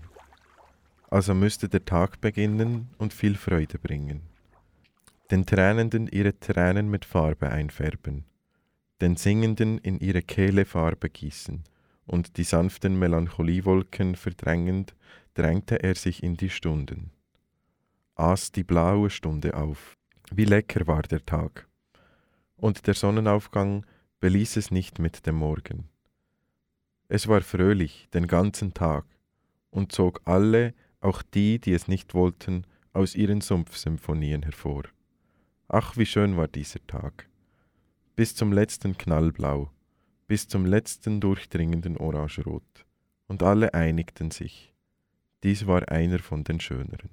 Also 1.11 1.35
müsste 1.35 1.69
der 1.69 1.85
Tag 1.85 2.21
beginnen 2.21 2.89
und 2.99 3.13
viel 3.13 3.37
Freude 3.37 3.79
bringen. 3.79 4.23
Den 5.31 5.45
Tränenden 5.47 6.07
ihre 6.07 6.39
Tränen 6.39 6.89
mit 6.89 7.05
Farbe 7.05 7.51
einfärben, 7.51 8.25
den 9.01 9.17
Singenden 9.17 9.79
in 9.79 9.99
ihre 9.99 10.23
Kehle 10.23 10.65
Farbe 10.65 11.11
gießen, 11.11 11.65
und 12.07 12.37
die 12.37 12.45
sanften 12.45 12.99
Melancholiewolken 12.99 14.15
verdrängend, 14.15 14.95
drängte 15.35 15.83
er 15.83 15.97
sich 15.97 16.23
in 16.23 16.37
die 16.37 16.51
Stunden 16.51 17.11
aß 18.17 18.53
die 18.53 18.65
blaue 18.65 19.11
Stunde 19.11 19.55
auf. 19.55 19.97
Wie 20.31 20.47
lecker 20.47 20.87
war 20.87 21.03
der 21.03 21.25
Tag. 21.25 21.69
Und 22.57 22.87
der 22.87 22.95
Sonnenaufgang 22.95 23.85
beließ 24.21 24.57
es 24.57 24.71
nicht 24.71 24.99
mit 24.99 25.27
dem 25.27 25.37
Morgen. 25.37 25.89
Es 27.09 27.29
war 27.29 27.43
fröhlich 27.43 28.09
den 28.13 28.27
ganzen 28.27 28.75
Tag 28.75 29.05
und 29.71 29.93
zog 29.93 30.23
alle, 30.25 30.75
auch 31.01 31.23
die, 31.23 31.61
die 31.61 31.75
es 31.75 31.87
nicht 31.87 32.15
wollten, 32.15 32.67
aus 32.93 33.15
ihren 33.15 33.43
Sumpfsymphonien 33.43 34.43
hervor. 34.43 34.85
Ach, 35.69 35.97
wie 35.97 36.07
schön 36.07 36.37
war 36.37 36.47
dieser 36.47 36.85
Tag. 36.87 37.29
Bis 38.15 38.37
zum 38.37 38.53
letzten 38.53 38.97
Knallblau, 38.97 39.71
bis 40.29 40.47
zum 40.47 40.65
letzten 40.65 41.21
durchdringenden 41.21 41.97
Orangerot. 41.97 42.63
Und 43.27 43.43
alle 43.43 43.75
einigten 43.75 44.31
sich. 44.31 44.73
Dies 45.43 45.67
war 45.67 45.89
einer 45.89 46.21
von 46.21 46.45
den 46.45 46.61
schöneren. 46.61 47.11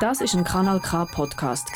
Das 0.00 0.20
ist 0.20 0.34
ein 0.34 0.44
Kanal 0.44 0.80
K 0.80 1.06
Podcast 1.06 1.70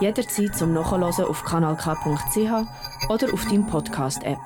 Jederzeit 0.00 0.56
zum 0.56 0.72
Nachhören 0.72 1.04
auf 1.04 1.44
kanalk.ch 1.44 3.08
oder 3.08 3.32
auf 3.32 3.44
deinem 3.44 3.66
Podcast 3.66 4.24
App. 4.24 4.38